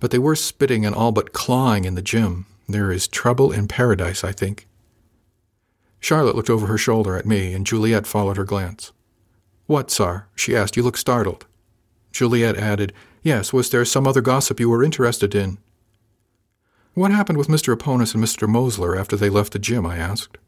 But 0.00 0.10
they 0.10 0.18
were 0.18 0.36
spitting 0.36 0.84
and 0.84 0.94
all 0.94 1.12
but 1.12 1.32
clawing 1.32 1.84
in 1.84 1.94
the 1.94 2.02
gym. 2.02 2.46
There 2.68 2.90
is 2.90 3.08
trouble 3.08 3.52
in 3.52 3.68
paradise, 3.68 4.24
I 4.24 4.32
think. 4.32 4.66
Charlotte 6.00 6.36
looked 6.36 6.50
over 6.50 6.66
her 6.66 6.78
shoulder 6.78 7.16
at 7.16 7.26
me, 7.26 7.52
and 7.54 7.66
Juliet 7.66 8.06
followed 8.06 8.36
her 8.36 8.44
glance. 8.44 8.92
What, 9.66 9.90
Sar? 9.90 10.28
she 10.34 10.56
asked. 10.56 10.76
You 10.76 10.82
look 10.82 10.96
startled. 10.96 11.46
Juliet 12.12 12.56
added, 12.56 12.92
Yes, 13.22 13.52
was 13.52 13.70
there 13.70 13.84
some 13.84 14.06
other 14.06 14.20
gossip 14.20 14.60
you 14.60 14.70
were 14.70 14.82
interested 14.82 15.34
in? 15.34 15.58
What 16.94 17.10
happened 17.10 17.38
with 17.38 17.48
Mr. 17.48 17.76
Aponis 17.76 18.14
and 18.14 18.22
Mr. 18.22 18.48
Mosler 18.48 18.98
after 18.98 19.16
they 19.16 19.28
left 19.28 19.52
the 19.52 19.58
gym? 19.58 19.86
I 19.86 19.96
asked. 19.96 20.38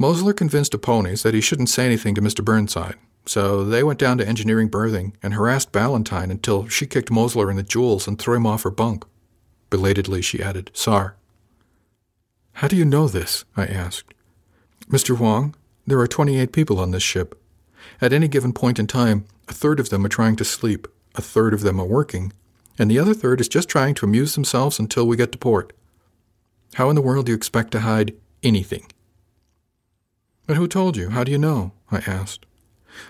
Mosler 0.00 0.36
convinced 0.36 0.72
Aponis 0.72 1.22
that 1.22 1.34
he 1.34 1.40
shouldn't 1.40 1.68
say 1.68 1.86
anything 1.86 2.14
to 2.14 2.22
Mr. 2.22 2.44
Burnside, 2.44 2.96
so 3.26 3.64
they 3.64 3.82
went 3.82 3.98
down 3.98 4.18
to 4.18 4.26
engineering 4.26 4.68
berthing 4.68 5.16
and 5.22 5.34
harassed 5.34 5.72
Ballantyne 5.72 6.30
until 6.30 6.68
she 6.68 6.86
kicked 6.86 7.10
Mosler 7.10 7.50
in 7.50 7.56
the 7.56 7.62
jewels 7.62 8.06
and 8.06 8.18
threw 8.18 8.36
him 8.36 8.46
off 8.46 8.64
her 8.64 8.70
bunk. 8.70 9.04
Belatedly, 9.70 10.22
she 10.22 10.42
added, 10.42 10.70
Sar. 10.74 11.16
How 12.54 12.68
do 12.68 12.76
you 12.76 12.84
know 12.84 13.08
this? 13.08 13.44
I 13.56 13.66
asked. 13.66 14.14
Mr. 14.88 15.18
Wang, 15.18 15.54
there 15.86 15.98
are 15.98 16.06
28 16.06 16.52
people 16.52 16.78
on 16.78 16.90
this 16.90 17.02
ship. 17.02 17.40
At 18.00 18.12
any 18.12 18.28
given 18.28 18.52
point 18.52 18.78
in 18.78 18.86
time, 18.86 19.24
a 19.48 19.52
third 19.52 19.80
of 19.80 19.90
them 19.90 20.04
are 20.04 20.10
trying 20.10 20.36
to 20.36 20.44
sleep, 20.44 20.88
a 21.14 21.22
third 21.22 21.54
of 21.54 21.60
them 21.60 21.80
are 21.80 21.86
working, 21.86 22.32
and 22.78 22.90
the 22.90 22.98
other 22.98 23.14
third 23.14 23.40
is 23.40 23.48
just 23.48 23.68
trying 23.68 23.94
to 23.94 24.06
amuse 24.06 24.34
themselves 24.34 24.78
until 24.78 25.06
we 25.06 25.16
get 25.16 25.32
to 25.32 25.38
port. 25.38 25.72
How 26.74 26.90
in 26.90 26.96
the 26.96 27.02
world 27.02 27.26
do 27.26 27.32
you 27.32 27.36
expect 27.36 27.70
to 27.72 27.80
hide 27.80 28.14
anything? 28.42 28.86
But 30.46 30.56
who 30.56 30.66
told 30.66 30.96
you? 30.96 31.10
How 31.10 31.24
do 31.24 31.32
you 31.32 31.38
know? 31.38 31.72
I 31.90 31.98
asked. 31.98 32.46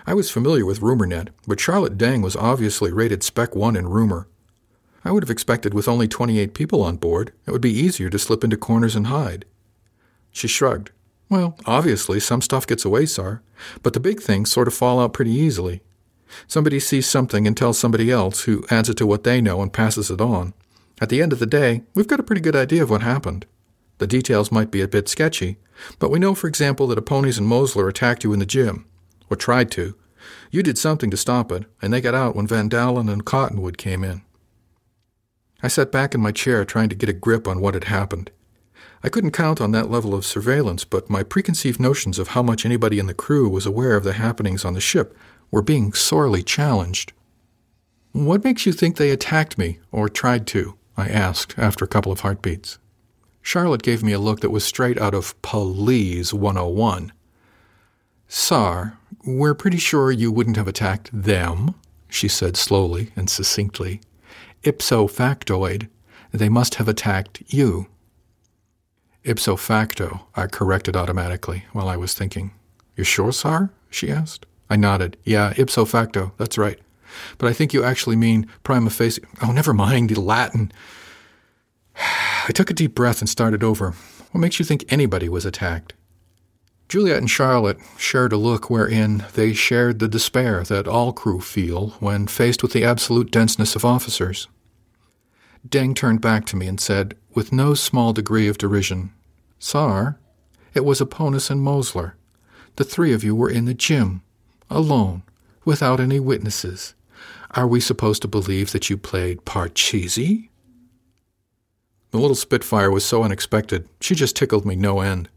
I 0.05 0.13
was 0.13 0.31
familiar 0.31 0.65
with 0.65 0.81
RumorNet, 0.81 1.29
but 1.47 1.59
Charlotte 1.59 1.97
Deng 1.97 2.23
was 2.23 2.35
obviously 2.35 2.91
rated 2.91 3.23
Spec 3.23 3.55
1 3.55 3.75
in 3.75 3.87
rumor. 3.87 4.27
I 5.03 5.11
would 5.11 5.23
have 5.23 5.29
expected 5.29 5.73
with 5.73 5.87
only 5.87 6.07
28 6.07 6.53
people 6.53 6.81
on 6.81 6.97
board, 6.97 7.31
it 7.45 7.51
would 7.51 7.61
be 7.61 7.73
easier 7.73 8.09
to 8.09 8.19
slip 8.19 8.43
into 8.43 8.57
corners 8.57 8.95
and 8.95 9.07
hide. 9.07 9.45
She 10.31 10.47
shrugged. 10.47 10.91
Well, 11.29 11.57
obviously, 11.65 12.19
some 12.19 12.41
stuff 12.41 12.67
gets 12.67 12.85
away, 12.85 13.05
Sar, 13.05 13.41
but 13.81 13.93
the 13.93 13.99
big 13.99 14.21
things 14.21 14.51
sort 14.51 14.67
of 14.67 14.73
fall 14.73 14.99
out 14.99 15.13
pretty 15.13 15.31
easily. 15.31 15.81
Somebody 16.47 16.79
sees 16.79 17.07
something 17.07 17.47
and 17.47 17.55
tells 17.55 17.79
somebody 17.79 18.11
else, 18.11 18.43
who 18.43 18.65
adds 18.69 18.89
it 18.89 18.97
to 18.97 19.07
what 19.07 19.23
they 19.23 19.41
know 19.41 19.61
and 19.61 19.73
passes 19.73 20.11
it 20.11 20.21
on. 20.21 20.53
At 21.01 21.09
the 21.09 21.21
end 21.21 21.33
of 21.33 21.39
the 21.39 21.45
day, 21.45 21.83
we've 21.93 22.07
got 22.07 22.19
a 22.19 22.23
pretty 22.23 22.41
good 22.41 22.55
idea 22.55 22.83
of 22.83 22.89
what 22.89 23.01
happened. 23.01 23.45
The 23.97 24.07
details 24.07 24.51
might 24.51 24.71
be 24.71 24.81
a 24.81 24.87
bit 24.87 25.07
sketchy, 25.07 25.57
but 25.99 26.11
we 26.11 26.19
know, 26.19 26.35
for 26.35 26.47
example, 26.47 26.87
that 26.87 27.03
Aponis 27.03 27.37
and 27.37 27.47
Mosler 27.47 27.89
attacked 27.89 28.23
you 28.23 28.33
in 28.33 28.39
the 28.39 28.45
gym, 28.45 28.85
or 29.29 29.37
tried 29.37 29.71
to. 29.71 29.95
You 30.51 30.63
did 30.63 30.77
something 30.77 31.09
to 31.11 31.17
stop 31.17 31.51
it, 31.51 31.65
and 31.81 31.93
they 31.93 32.01
got 32.01 32.15
out 32.15 32.35
when 32.35 32.47
Van 32.47 32.67
Dalen 32.67 33.09
and 33.09 33.25
Cottonwood 33.25 33.77
came 33.77 34.03
in. 34.03 34.21
I 35.63 35.67
sat 35.67 35.91
back 35.91 36.13
in 36.13 36.21
my 36.21 36.31
chair 36.31 36.65
trying 36.65 36.89
to 36.89 36.95
get 36.95 37.09
a 37.09 37.13
grip 37.13 37.47
on 37.47 37.61
what 37.61 37.73
had 37.73 37.85
happened. 37.85 38.31
I 39.05 39.09
couldn't 39.09 39.33
count 39.33 39.61
on 39.61 39.69
that 39.69 39.91
level 39.91 40.15
of 40.15 40.25
surveillance, 40.25 40.83
but 40.83 41.11
my 41.11 41.21
preconceived 41.21 41.79
notions 41.79 42.17
of 42.17 42.29
how 42.29 42.41
much 42.41 42.65
anybody 42.65 42.97
in 42.97 43.05
the 43.05 43.13
crew 43.13 43.47
was 43.47 43.67
aware 43.67 43.95
of 43.95 44.03
the 44.03 44.13
happenings 44.13 44.65
on 44.65 44.73
the 44.73 44.81
ship 44.81 45.15
were 45.51 45.61
being 45.61 45.93
sorely 45.93 46.41
challenged. 46.41 47.13
What 48.13 48.43
makes 48.43 48.65
you 48.65 48.73
think 48.73 48.97
they 48.97 49.11
attacked 49.11 49.59
me, 49.59 49.77
or 49.91 50.09
tried 50.09 50.47
to? 50.47 50.75
I 50.97 51.07
asked 51.07 51.53
after 51.55 51.85
a 51.85 51.87
couple 51.87 52.11
of 52.11 52.21
heartbeats. 52.21 52.79
Charlotte 53.43 53.83
gave 53.83 54.01
me 54.01 54.11
a 54.11 54.17
look 54.17 54.39
that 54.39 54.49
was 54.49 54.63
straight 54.63 54.99
out 54.99 55.13
of 55.13 55.39
Police 55.43 56.33
101. 56.33 57.13
Sar, 58.27 58.97
we're 59.23 59.53
pretty 59.53 59.77
sure 59.77 60.11
you 60.11 60.31
wouldn't 60.31 60.57
have 60.57 60.67
attacked 60.67 61.11
them, 61.13 61.75
she 62.09 62.27
said 62.27 62.57
slowly 62.57 63.11
and 63.15 63.29
succinctly. 63.29 64.01
Ipso 64.63 65.07
factoid, 65.07 65.89
they 66.31 66.49
must 66.49 66.75
have 66.75 66.87
attacked 66.87 67.43
you. 67.45 67.85
Ipso 69.25 69.55
facto, 69.55 70.27
I 70.35 70.45
corrected 70.45 70.95
automatically 70.95 71.65
while 71.73 71.89
I 71.89 71.97
was 71.97 72.13
thinking. 72.13 72.51
You 72.95 73.03
sure, 73.03 73.31
Sar? 73.31 73.71
she 73.89 74.11
asked. 74.11 74.45
I 74.69 74.75
nodded. 74.75 75.17
Yeah, 75.23 75.53
ipso 75.57 75.85
facto, 75.85 76.31
that's 76.37 76.57
right. 76.59 76.79
But 77.39 77.47
I 77.47 77.53
think 77.53 77.73
you 77.73 77.83
actually 77.83 78.15
mean 78.15 78.47
prima 78.63 78.91
facie. 78.91 79.23
Oh, 79.41 79.51
never 79.51 79.73
mind 79.73 80.11
the 80.11 80.21
Latin. 80.21 80.71
I 82.47 82.51
took 82.53 82.69
a 82.69 82.73
deep 82.73 82.93
breath 82.93 83.19
and 83.19 83.29
started 83.29 83.63
over. 83.63 83.91
What 84.31 84.41
makes 84.41 84.59
you 84.59 84.65
think 84.65 84.85
anybody 84.89 85.27
was 85.27 85.45
attacked? 85.45 85.93
Juliet 86.87 87.17
and 87.17 87.29
Charlotte 87.29 87.79
shared 87.97 88.31
a 88.31 88.37
look 88.37 88.69
wherein 88.69 89.25
they 89.33 89.53
shared 89.53 89.97
the 89.97 90.07
despair 90.07 90.63
that 90.63 90.87
all 90.87 91.13
crew 91.13 91.41
feel 91.41 91.89
when 91.99 92.27
faced 92.27 92.61
with 92.61 92.73
the 92.73 92.83
absolute 92.83 93.31
denseness 93.31 93.75
of 93.75 93.83
officers. 93.83 94.47
Deng 95.67 95.95
turned 95.95 96.21
back 96.21 96.45
to 96.45 96.55
me 96.55 96.67
and 96.67 96.79
said, 96.79 97.15
with 97.35 97.51
no 97.51 97.73
small 97.73 98.13
degree 98.13 98.47
of 98.47 98.57
derision, 98.57 99.11
Sar, 99.59 100.17
it 100.73 100.85
was 100.85 100.99
Aponis 100.99 101.51
and 101.51 101.61
Mosler. 101.61 102.13
The 102.77 102.83
three 102.83 103.13
of 103.13 103.23
you 103.23 103.35
were 103.35 103.49
in 103.49 103.65
the 103.65 103.73
gym, 103.73 104.23
alone, 104.69 105.23
without 105.63 105.99
any 105.99 106.19
witnesses. 106.19 106.95
Are 107.51 107.67
we 107.67 107.79
supposed 107.79 108.21
to 108.23 108.27
believe 108.27 108.71
that 108.71 108.89
you 108.89 108.97
played 108.97 109.45
Parcheesi? 109.45 110.49
The 112.11 112.17
little 112.17 112.35
Spitfire 112.35 112.91
was 112.91 113.05
so 113.05 113.23
unexpected, 113.23 113.87
she 113.99 114.15
just 114.15 114.35
tickled 114.35 114.65
me 114.65 114.75
no 114.75 115.01
end. 115.01 115.29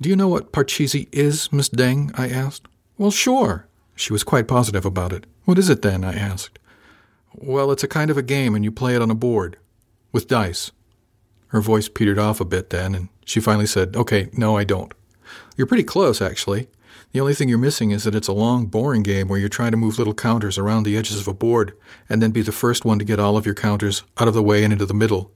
Do 0.00 0.08
you 0.08 0.16
know 0.16 0.28
what 0.28 0.52
Parcheesi 0.52 1.08
is, 1.10 1.52
Miss 1.52 1.68
Deng? 1.68 2.16
I 2.18 2.28
asked. 2.28 2.66
Well, 2.98 3.10
sure. 3.10 3.66
She 3.94 4.12
was 4.12 4.24
quite 4.24 4.46
positive 4.46 4.84
about 4.84 5.12
it. 5.12 5.26
What 5.44 5.58
is 5.58 5.70
it 5.70 5.82
then? 5.82 6.04
I 6.04 6.14
asked. 6.14 6.58
Well, 7.34 7.72
it's 7.72 7.82
a 7.84 7.88
kind 7.88 8.10
of 8.10 8.18
a 8.18 8.22
game, 8.22 8.54
and 8.54 8.64
you 8.64 8.70
play 8.70 8.94
it 8.94 9.02
on 9.02 9.10
a 9.10 9.14
board. 9.14 9.56
With 10.12 10.28
dice. 10.28 10.70
Her 11.48 11.60
voice 11.60 11.88
petered 11.88 12.18
off 12.18 12.40
a 12.40 12.44
bit 12.44 12.70
then, 12.70 12.94
and 12.94 13.08
she 13.24 13.40
finally 13.40 13.66
said, 13.66 13.96
Okay, 13.96 14.28
no, 14.32 14.56
I 14.56 14.64
don't. 14.64 14.92
You're 15.56 15.66
pretty 15.66 15.84
close, 15.84 16.20
actually. 16.20 16.68
The 17.12 17.20
only 17.20 17.34
thing 17.34 17.48
you're 17.48 17.58
missing 17.58 17.92
is 17.92 18.04
that 18.04 18.14
it's 18.14 18.28
a 18.28 18.32
long, 18.32 18.66
boring 18.66 19.02
game 19.02 19.28
where 19.28 19.38
you're 19.38 19.48
trying 19.48 19.70
to 19.70 19.76
move 19.76 19.98
little 19.98 20.12
counters 20.12 20.58
around 20.58 20.82
the 20.82 20.96
edges 20.96 21.18
of 21.18 21.28
a 21.28 21.34
board 21.34 21.72
and 22.08 22.20
then 22.20 22.30
be 22.30 22.42
the 22.42 22.52
first 22.52 22.84
one 22.84 22.98
to 22.98 23.04
get 23.04 23.18
all 23.18 23.36
of 23.36 23.46
your 23.46 23.54
counters 23.54 24.02
out 24.18 24.28
of 24.28 24.34
the 24.34 24.42
way 24.42 24.64
and 24.64 24.72
into 24.72 24.84
the 24.86 24.92
middle. 24.92 25.32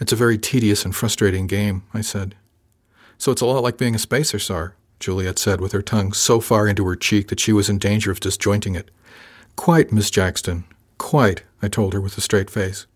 It's 0.00 0.12
a 0.12 0.16
very 0.16 0.36
tedious 0.36 0.84
and 0.84 0.94
frustrating 0.94 1.46
game, 1.46 1.84
I 1.94 2.00
said. 2.00 2.34
So 3.16 3.32
it's 3.32 3.40
a 3.40 3.46
lot 3.46 3.62
like 3.62 3.78
being 3.78 3.94
a 3.94 3.98
spacer, 3.98 4.38
Sar, 4.38 4.74
Juliet 5.00 5.38
said 5.38 5.60
with 5.60 5.72
her 5.72 5.82
tongue 5.82 6.12
so 6.12 6.40
far 6.40 6.66
into 6.66 6.86
her 6.86 6.96
cheek 6.96 7.28
that 7.28 7.40
she 7.40 7.52
was 7.52 7.70
in 7.70 7.78
danger 7.78 8.10
of 8.10 8.20
disjointing 8.20 8.74
it. 8.74 8.90
Quite, 9.56 9.92
Miss 9.92 10.10
Jackson. 10.10 10.64
Quite, 10.98 11.42
I 11.62 11.68
told 11.68 11.92
her 11.94 12.00
with 12.00 12.18
a 12.18 12.20
straight 12.20 12.50
face. 12.50 12.86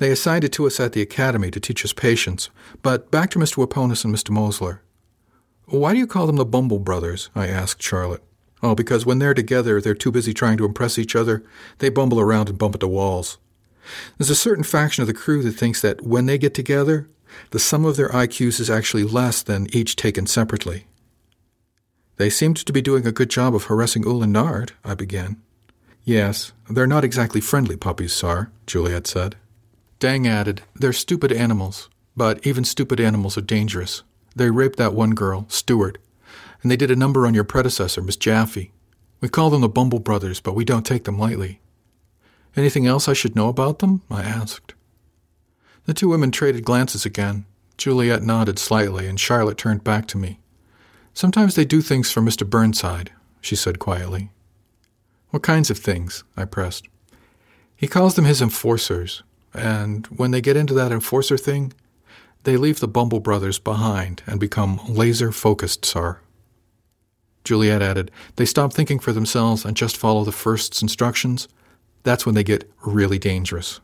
They 0.00 0.10
assigned 0.10 0.44
it 0.44 0.52
to 0.52 0.66
us 0.66 0.80
at 0.80 0.94
the 0.94 1.02
academy 1.02 1.50
to 1.50 1.60
teach 1.60 1.84
us 1.84 1.92
patience. 1.92 2.48
But 2.80 3.10
back 3.10 3.28
to 3.30 3.38
Mr. 3.38 3.62
Aponis 3.62 4.02
and 4.02 4.14
Mr. 4.14 4.30
Mosler. 4.30 4.78
Why 5.66 5.92
do 5.92 5.98
you 5.98 6.06
call 6.06 6.26
them 6.26 6.36
the 6.36 6.46
Bumble 6.46 6.78
Brothers? 6.78 7.28
I 7.34 7.48
asked 7.48 7.82
Charlotte. 7.82 8.22
Oh, 8.62 8.74
because 8.74 9.04
when 9.04 9.18
they're 9.18 9.34
together, 9.34 9.78
they're 9.78 9.94
too 9.94 10.10
busy 10.10 10.32
trying 10.32 10.56
to 10.56 10.64
impress 10.64 10.98
each 10.98 11.14
other. 11.14 11.44
They 11.80 11.90
bumble 11.90 12.18
around 12.18 12.48
and 12.48 12.56
bump 12.56 12.76
into 12.76 12.88
walls. 12.88 13.36
There's 14.16 14.30
a 14.30 14.34
certain 14.34 14.64
faction 14.64 15.02
of 15.02 15.06
the 15.06 15.12
crew 15.12 15.42
that 15.42 15.52
thinks 15.52 15.82
that 15.82 16.00
when 16.00 16.24
they 16.24 16.38
get 16.38 16.54
together, 16.54 17.10
the 17.50 17.58
sum 17.58 17.84
of 17.84 17.96
their 17.96 18.08
IQs 18.08 18.58
is 18.58 18.70
actually 18.70 19.04
less 19.04 19.42
than 19.42 19.66
each 19.70 19.96
taken 19.96 20.26
separately. 20.26 20.86
They 22.16 22.30
seemed 22.30 22.56
to 22.56 22.72
be 22.72 22.80
doing 22.80 23.06
a 23.06 23.12
good 23.12 23.28
job 23.28 23.54
of 23.54 23.64
harassing 23.64 24.04
Ulan 24.04 24.32
Nard, 24.32 24.72
I 24.82 24.94
began. 24.94 25.42
Yes, 26.04 26.52
they're 26.70 26.86
not 26.86 27.04
exactly 27.04 27.42
friendly 27.42 27.76
puppies, 27.76 28.14
Sar, 28.14 28.50
Juliet 28.66 29.06
said. 29.06 29.36
Deng 30.00 30.26
added, 30.26 30.62
They're 30.74 30.94
stupid 30.94 31.30
animals, 31.30 31.90
but 32.16 32.44
even 32.46 32.64
stupid 32.64 32.98
animals 32.98 33.36
are 33.36 33.42
dangerous. 33.42 34.02
They 34.34 34.50
raped 34.50 34.78
that 34.78 34.94
one 34.94 35.10
girl, 35.10 35.44
Stewart, 35.48 35.98
and 36.62 36.70
they 36.70 36.76
did 36.76 36.90
a 36.90 36.96
number 36.96 37.26
on 37.26 37.34
your 37.34 37.44
predecessor, 37.44 38.00
Miss 38.00 38.16
Jaffe. 38.16 38.72
We 39.20 39.28
call 39.28 39.50
them 39.50 39.60
the 39.60 39.68
Bumble 39.68 39.98
Brothers, 39.98 40.40
but 40.40 40.54
we 40.54 40.64
don't 40.64 40.86
take 40.86 41.04
them 41.04 41.18
lightly. 41.18 41.60
Anything 42.56 42.86
else 42.86 43.08
I 43.08 43.12
should 43.12 43.36
know 43.36 43.48
about 43.48 43.80
them? 43.80 44.00
I 44.10 44.22
asked. 44.22 44.72
The 45.84 45.92
two 45.92 46.08
women 46.08 46.30
traded 46.30 46.64
glances 46.64 47.04
again. 47.04 47.44
Juliet 47.76 48.22
nodded 48.22 48.58
slightly, 48.58 49.06
and 49.06 49.20
Charlotte 49.20 49.58
turned 49.58 49.84
back 49.84 50.06
to 50.08 50.18
me. 50.18 50.40
Sometimes 51.12 51.54
they 51.54 51.64
do 51.66 51.82
things 51.82 52.10
for 52.10 52.22
Mr. 52.22 52.48
Burnside, 52.48 53.12
she 53.40 53.56
said 53.56 53.78
quietly. 53.78 54.30
What 55.28 55.42
kinds 55.42 55.70
of 55.70 55.78
things? 55.78 56.24
I 56.36 56.46
pressed. 56.46 56.88
He 57.76 57.86
calls 57.86 58.14
them 58.14 58.24
his 58.24 58.42
enforcers, 58.42 59.22
and 59.52 60.06
when 60.06 60.30
they 60.30 60.40
get 60.40 60.56
into 60.56 60.74
that 60.74 60.92
enforcer 60.92 61.36
thing, 61.36 61.72
they 62.44 62.56
leave 62.56 62.80
the 62.80 62.88
Bumble 62.88 63.20
brothers 63.20 63.58
behind 63.58 64.22
and 64.26 64.40
become 64.40 64.80
laser 64.88 65.32
focused, 65.32 65.84
sir. 65.84 66.18
Juliet 67.44 67.82
added, 67.82 68.10
they 68.36 68.44
stop 68.44 68.72
thinking 68.72 68.98
for 68.98 69.12
themselves 69.12 69.64
and 69.64 69.76
just 69.76 69.96
follow 69.96 70.24
the 70.24 70.32
first's 70.32 70.82
instructions. 70.82 71.48
That's 72.02 72.24
when 72.24 72.34
they 72.34 72.44
get 72.44 72.70
really 72.84 73.18
dangerous. 73.18 73.80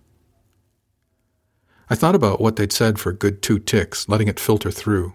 I 1.89 1.95
thought 1.95 2.15
about 2.15 2.41
what 2.41 2.57
they'd 2.57 2.73
said 2.73 2.99
for 2.99 3.11
a 3.11 3.15
good 3.15 3.43
two 3.43 3.59
ticks, 3.59 4.09
letting 4.09 4.29
it 4.29 4.41
filter 4.41 4.71
through. 4.71 5.15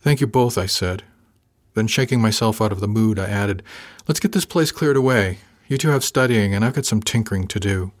Thank 0.00 0.20
you 0.20 0.26
both, 0.26 0.58
I 0.58 0.66
said. 0.66 1.02
Then, 1.74 1.86
shaking 1.86 2.20
myself 2.20 2.60
out 2.60 2.72
of 2.72 2.80
the 2.80 2.88
mood, 2.88 3.18
I 3.18 3.26
added, 3.26 3.62
Let's 4.06 4.20
get 4.20 4.32
this 4.32 4.44
place 4.44 4.70
cleared 4.70 4.96
away. 4.96 5.38
You 5.68 5.78
two 5.78 5.88
have 5.88 6.04
studying, 6.04 6.54
and 6.54 6.64
I've 6.64 6.74
got 6.74 6.86
some 6.86 7.02
tinkering 7.02 7.48
to 7.48 7.60
do. 7.60 7.92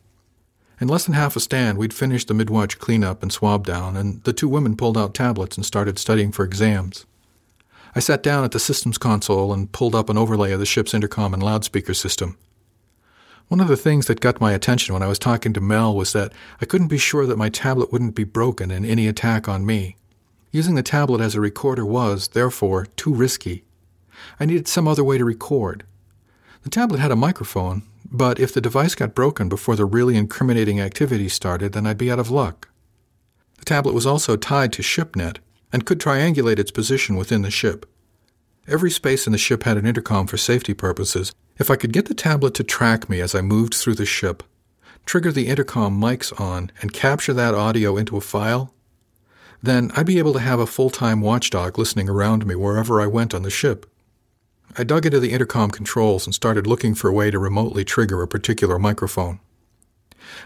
In 0.78 0.88
less 0.88 1.06
than 1.06 1.14
half 1.14 1.36
a 1.36 1.40
stand, 1.40 1.78
we'd 1.78 1.94
finished 1.94 2.28
the 2.28 2.34
midwatch 2.34 2.78
cleanup 2.78 3.22
and 3.22 3.32
swab 3.32 3.64
down, 3.64 3.96
and 3.96 4.22
the 4.24 4.32
two 4.32 4.48
women 4.48 4.76
pulled 4.76 4.98
out 4.98 5.14
tablets 5.14 5.56
and 5.56 5.64
started 5.64 5.98
studying 5.98 6.32
for 6.32 6.44
exams. 6.44 7.06
I 7.94 8.00
sat 8.00 8.22
down 8.22 8.44
at 8.44 8.50
the 8.50 8.58
systems 8.58 8.98
console 8.98 9.54
and 9.54 9.72
pulled 9.72 9.94
up 9.94 10.10
an 10.10 10.18
overlay 10.18 10.52
of 10.52 10.60
the 10.60 10.66
ship's 10.66 10.92
intercom 10.92 11.32
and 11.32 11.42
loudspeaker 11.42 11.94
system. 11.94 12.36
One 13.48 13.60
of 13.60 13.68
the 13.68 13.76
things 13.76 14.06
that 14.06 14.20
got 14.20 14.40
my 14.40 14.52
attention 14.52 14.92
when 14.92 15.02
I 15.02 15.06
was 15.06 15.18
talking 15.18 15.54
to 15.54 15.62
Mel 15.62 15.94
was 15.94 16.12
that 16.12 16.32
I 16.60 16.66
couldn't 16.66 16.88
be 16.88 16.98
sure 16.98 17.26
that 17.26 17.38
my 17.38 17.48
tablet 17.48 17.90
wouldn't 17.90 18.14
be 18.14 18.24
broken 18.24 18.70
in 18.70 18.84
any 18.84 19.06
attack 19.06 19.48
on 19.48 19.64
me. 19.64 19.96
Using 20.50 20.74
the 20.74 20.82
tablet 20.82 21.22
as 21.22 21.34
a 21.34 21.40
recorder 21.40 21.86
was, 21.86 22.28
therefore, 22.28 22.86
too 22.96 23.14
risky. 23.14 23.64
I 24.38 24.44
needed 24.44 24.68
some 24.68 24.86
other 24.86 25.04
way 25.04 25.16
to 25.16 25.24
record. 25.24 25.84
The 26.64 26.70
tablet 26.70 26.98
had 26.98 27.12
a 27.12 27.16
microphone, 27.16 27.82
but 28.10 28.38
if 28.38 28.52
the 28.52 28.60
device 28.60 28.94
got 28.94 29.14
broken 29.14 29.48
before 29.48 29.76
the 29.76 29.84
really 29.84 30.16
incriminating 30.16 30.80
activity 30.80 31.28
started, 31.28 31.72
then 31.72 31.86
I'd 31.86 31.98
be 31.98 32.10
out 32.10 32.18
of 32.18 32.30
luck. 32.30 32.68
The 33.58 33.64
tablet 33.64 33.94
was 33.94 34.06
also 34.06 34.36
tied 34.36 34.72
to 34.74 34.82
ShipNet 34.82 35.38
and 35.72 35.86
could 35.86 35.98
triangulate 35.98 36.58
its 36.58 36.70
position 36.70 37.16
within 37.16 37.42
the 37.42 37.50
ship. 37.50 37.86
Every 38.68 38.90
space 38.90 39.26
in 39.26 39.32
the 39.32 39.38
ship 39.38 39.62
had 39.62 39.76
an 39.76 39.86
intercom 39.86 40.26
for 40.26 40.36
safety 40.36 40.74
purposes. 40.74 41.32
If 41.58 41.70
I 41.70 41.76
could 41.76 41.92
get 41.92 42.06
the 42.06 42.14
tablet 42.14 42.54
to 42.54 42.64
track 42.64 43.08
me 43.08 43.20
as 43.20 43.34
I 43.34 43.40
moved 43.40 43.74
through 43.74 43.94
the 43.94 44.06
ship, 44.06 44.42
trigger 45.04 45.32
the 45.32 45.46
intercom 45.46 46.00
mics 46.00 46.38
on, 46.40 46.70
and 46.82 46.92
capture 46.92 47.32
that 47.32 47.54
audio 47.54 47.96
into 47.96 48.16
a 48.16 48.20
file, 48.20 48.74
then 49.62 49.90
I'd 49.96 50.06
be 50.06 50.18
able 50.18 50.32
to 50.34 50.40
have 50.40 50.60
a 50.60 50.66
full 50.66 50.90
time 50.90 51.20
watchdog 51.20 51.78
listening 51.78 52.08
around 52.08 52.46
me 52.46 52.54
wherever 52.54 53.00
I 53.00 53.06
went 53.06 53.34
on 53.34 53.42
the 53.42 53.50
ship. 53.50 53.86
I 54.78 54.84
dug 54.84 55.06
into 55.06 55.20
the 55.20 55.32
intercom 55.32 55.70
controls 55.70 56.26
and 56.26 56.34
started 56.34 56.66
looking 56.66 56.94
for 56.94 57.08
a 57.08 57.12
way 57.12 57.30
to 57.30 57.38
remotely 57.38 57.82
trigger 57.82 58.20
a 58.20 58.28
particular 58.28 58.78
microphone. 58.78 59.40